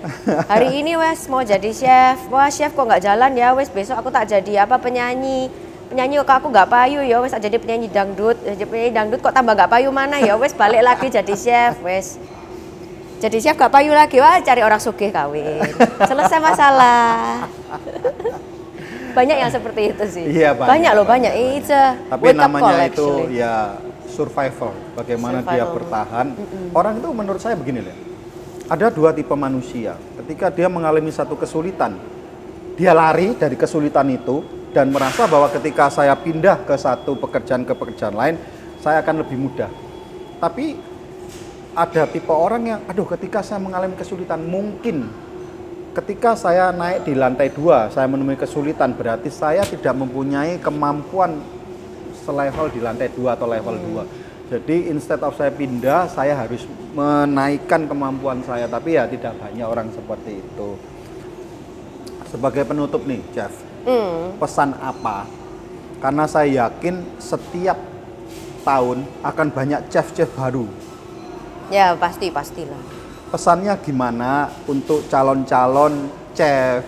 [0.48, 2.32] Hari ini wes mau jadi chef.
[2.32, 3.68] Wah chef kok nggak jalan ya wes?
[3.68, 5.52] Besok aku tak jadi apa penyanyi.
[5.92, 7.36] Penyanyi kok aku nggak payu ya wes?
[7.36, 8.40] Jadi penyanyi dangdut.
[8.40, 10.56] Jadi penyanyi dangdut kok tambah nggak payu mana ya wes?
[10.56, 12.16] Balik lagi jadi chef wes.
[13.16, 14.20] Jadi chef gak payu lagi.
[14.20, 15.64] Wah cari orang sugih kawin.
[16.04, 17.48] Selesai masalah.
[19.16, 20.26] Banyak yang seperti itu sih.
[20.28, 23.40] Iya, banyak, banyak loh banyak banyak, it's a Tapi up call namanya itu actually.
[23.40, 23.56] ya
[24.16, 25.76] survival, bagaimana dia Survival.
[25.76, 26.28] bertahan.
[26.72, 27.98] Orang itu menurut saya begini loh.
[28.72, 30.00] Ada dua tipe manusia.
[30.24, 32.00] Ketika dia mengalami satu kesulitan,
[32.80, 34.42] dia lari dari kesulitan itu
[34.72, 38.36] dan merasa bahwa ketika saya pindah ke satu pekerjaan ke pekerjaan lain,
[38.80, 39.70] saya akan lebih mudah.
[40.40, 40.96] Tapi
[41.76, 45.12] ada tipe orang yang, aduh ketika saya mengalami kesulitan, mungkin
[45.96, 51.40] ketika saya naik di lantai dua, saya menemui kesulitan, berarti saya tidak mempunyai kemampuan
[52.26, 54.04] selevel di lantai dua atau level dua.
[54.46, 58.70] Jadi instead of saya pindah, saya harus menaikkan kemampuan saya.
[58.70, 60.70] Tapi ya tidak banyak orang seperti itu.
[62.30, 63.54] Sebagai penutup nih, Jeff,
[63.86, 64.38] hmm.
[64.38, 65.26] pesan apa?
[65.98, 67.78] Karena saya yakin setiap
[68.66, 70.66] tahun akan banyak chef-chef baru.
[71.74, 72.82] Ya pasti pastilah.
[73.34, 76.86] Pesannya gimana untuk calon-calon chef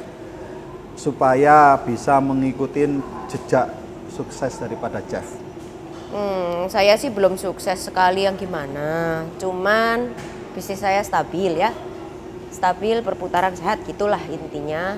[0.97, 2.85] supaya bisa mengikuti
[3.29, 3.69] jejak
[4.17, 5.25] sukses daripada chef?
[6.09, 9.21] Hmm, saya sih belum sukses sekali yang gimana.
[9.37, 10.09] Cuman
[10.57, 11.69] bisnis saya stabil ya,
[12.49, 14.97] stabil perputaran sehat gitulah intinya.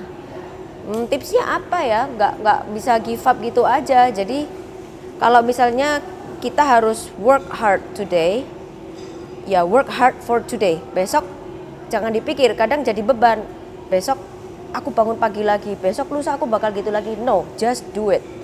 [0.88, 2.08] Hmm, tipsnya apa ya?
[2.08, 4.08] Nggak nggak bisa give up gitu aja.
[4.08, 4.48] Jadi
[5.20, 6.00] kalau misalnya
[6.40, 8.48] kita harus work hard today
[9.44, 10.80] ya work hard for today.
[10.96, 11.26] Besok
[11.92, 13.44] jangan dipikir kadang jadi beban.
[13.92, 14.16] Besok
[14.70, 15.74] aku bangun pagi lagi.
[15.74, 17.18] Besok lusa aku bakal gitu lagi.
[17.18, 18.39] No just do it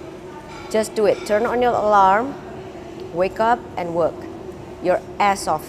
[0.76, 2.36] just do it turn on your alarm
[3.16, 4.16] wake up and work
[4.84, 5.64] your ass off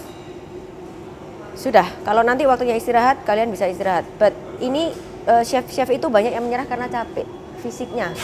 [1.56, 4.92] sudah kalau nanti waktunya istirahat kalian bisa istirahat but ini
[5.24, 7.24] uh, chef-chef itu banyak yang menyerah karena capek
[7.60, 8.14] fisiknya.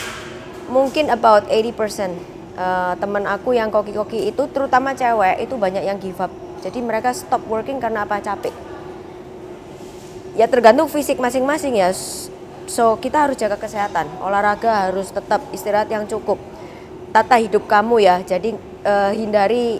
[0.65, 2.09] Mungkin about 80% uh,
[2.57, 6.33] eh, teman aku yang koki-koki itu terutama cewek itu banyak yang give up.
[6.65, 8.17] Jadi mereka stop working karena apa?
[8.17, 8.49] Capek.
[10.33, 11.93] Ya tergantung fisik masing-masing ya.
[12.65, 14.09] So kita harus jaga kesehatan.
[14.25, 16.41] Olahraga harus tetap istirahat yang cukup.
[17.15, 18.19] Tata hidup kamu ya.
[18.19, 18.51] Jadi
[18.83, 19.79] uh, hindari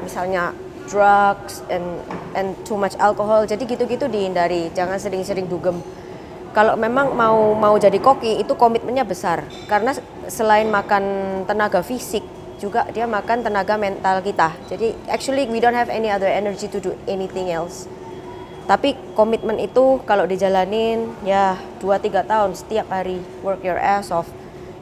[0.00, 0.56] misalnya
[0.88, 1.84] drugs and
[2.32, 3.44] and too much alcohol.
[3.44, 4.72] Jadi gitu-gitu dihindari.
[4.72, 5.84] Jangan sering-sering dugem
[6.52, 9.96] kalau memang mau mau jadi koki itu komitmennya besar karena
[10.28, 11.04] selain makan
[11.48, 12.20] tenaga fisik
[12.60, 14.52] juga dia makan tenaga mental kita.
[14.68, 17.88] Jadi actually we don't have any other energy to do anything else.
[18.68, 24.30] Tapi komitmen itu kalau dijalanin ya 2-3 tahun setiap hari work your ass off,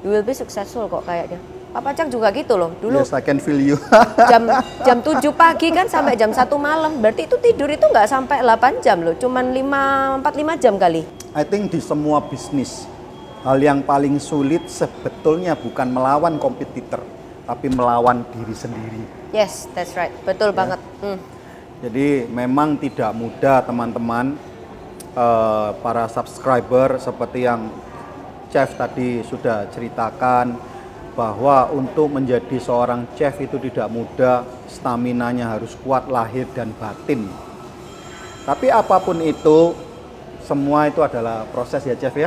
[0.04, 1.40] you will be successful kok kayaknya.
[1.70, 2.74] Papa Cang juga gitu loh.
[2.82, 3.78] Dulu yes, I can feel you.
[4.30, 4.50] jam
[4.82, 6.98] jam 7 pagi kan sampai jam 1 malam.
[6.98, 11.06] Berarti itu tidur itu nggak sampai 8 jam loh, cuman 5 4 5 jam kali.
[11.30, 12.90] I think di semua bisnis
[13.46, 17.06] hal yang paling sulit sebetulnya bukan melawan kompetitor,
[17.46, 19.02] tapi melawan diri sendiri.
[19.30, 20.10] Yes, that's right.
[20.26, 20.56] Betul ya.
[20.58, 20.80] banget.
[20.98, 21.22] Hmm.
[21.86, 24.34] Jadi memang tidak mudah teman-teman
[25.14, 27.70] uh, para subscriber seperti yang
[28.50, 30.69] chef tadi sudah ceritakan
[31.20, 37.28] bahwa untuk menjadi seorang chef itu tidak mudah, stamina-nya harus kuat lahir dan batin.
[38.48, 39.76] Tapi apa pun itu,
[40.50, 42.26] semua itu adalah proses ya chef ya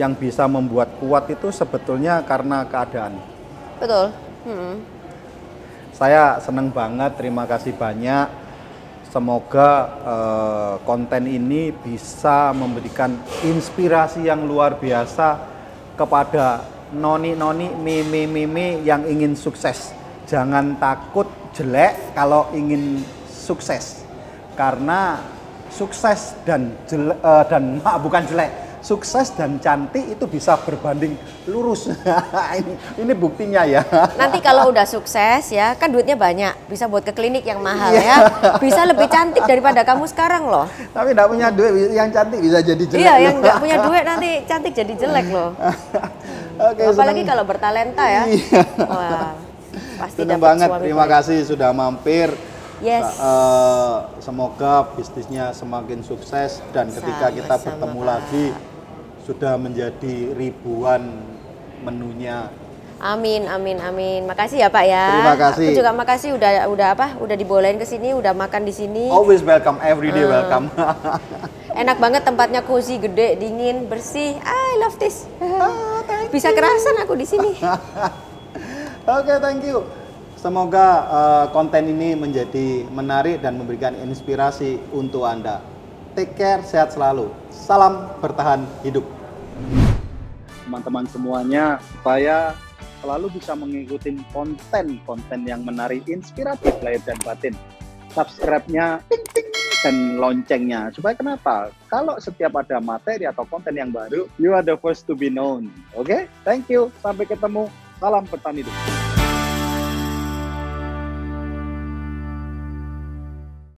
[0.00, 3.20] yang bisa membuat kuat itu sebetulnya karena keadaan
[3.76, 4.08] betul
[4.48, 4.74] hmm.
[5.92, 8.28] saya senang banget terima kasih banyak
[9.12, 9.68] semoga
[10.00, 15.40] uh, konten ini bisa memberikan inspirasi yang luar biasa
[15.96, 19.92] kepada noni-noni mimi-mimi yang ingin sukses.
[20.26, 24.02] Jangan takut jelek kalau ingin sukses.
[24.56, 25.20] Karena
[25.68, 28.52] sukses dan jele, uh, dan mak bukan jelek.
[28.86, 31.18] Sukses dan cantik itu bisa berbanding
[31.50, 31.90] lurus.
[32.62, 33.82] Ini ini buktinya ya.
[34.14, 36.70] Nanti kalau udah sukses ya kan duitnya banyak.
[36.70, 38.30] Bisa buat ke klinik yang mahal iya.
[38.30, 38.62] ya.
[38.62, 40.70] Bisa lebih cantik daripada kamu sekarang loh.
[40.94, 44.30] Tapi tidak punya duit yang cantik bisa jadi jelek iya yang nggak punya duit nanti
[44.46, 45.50] cantik jadi jelek loh
[46.56, 47.30] Oke, apalagi senang.
[47.30, 48.62] kalau bertalenta ya iya.
[48.80, 49.32] wah
[50.00, 52.32] pasti dapat banget terima kasih sudah mampir
[52.76, 53.16] Yes.
[53.16, 58.46] Uh, semoga bisnisnya semakin sukses dan ketika kita bertemu lagi
[59.24, 61.24] sudah menjadi ribuan
[61.80, 62.52] menunya.
[62.96, 64.24] Amin, amin, amin.
[64.24, 65.08] Makasih ya Pak ya.
[65.08, 65.68] Terima kasih.
[65.68, 67.06] Aku juga makasih udah udah apa?
[67.20, 69.08] Udah dibolehin ke sini, udah makan di sini.
[69.12, 70.32] Always welcome, every day uh.
[70.32, 70.68] welcome.
[71.76, 74.32] Enak banget tempatnya cozy, gede, dingin, bersih.
[74.40, 75.28] I love this.
[75.44, 76.00] Oh,
[76.32, 77.52] Bisa kerasan aku di sini.
[77.60, 77.76] Oke,
[79.04, 79.84] okay, thank you.
[80.40, 85.60] Semoga uh, konten ini menjadi menarik dan memberikan inspirasi untuk Anda.
[86.16, 87.28] Take care, sehat selalu.
[87.52, 89.04] Salam bertahan hidup.
[90.64, 92.56] Teman-teman semuanya, supaya
[93.04, 97.52] selalu bisa mengikuti konten-konten yang menarik, inspiratif lahir dan batin.
[98.16, 99.04] Subscribe-nya
[99.82, 100.92] dan loncengnya.
[100.92, 101.72] Supaya kenapa?
[101.90, 105.68] Kalau setiap ada materi atau konten yang baru, you are the first to be known.
[105.96, 106.08] Oke?
[106.08, 106.22] Okay?
[106.44, 106.92] Thank you.
[107.00, 107.68] Sampai ketemu.
[107.96, 109.15] Salam bertahan hidup.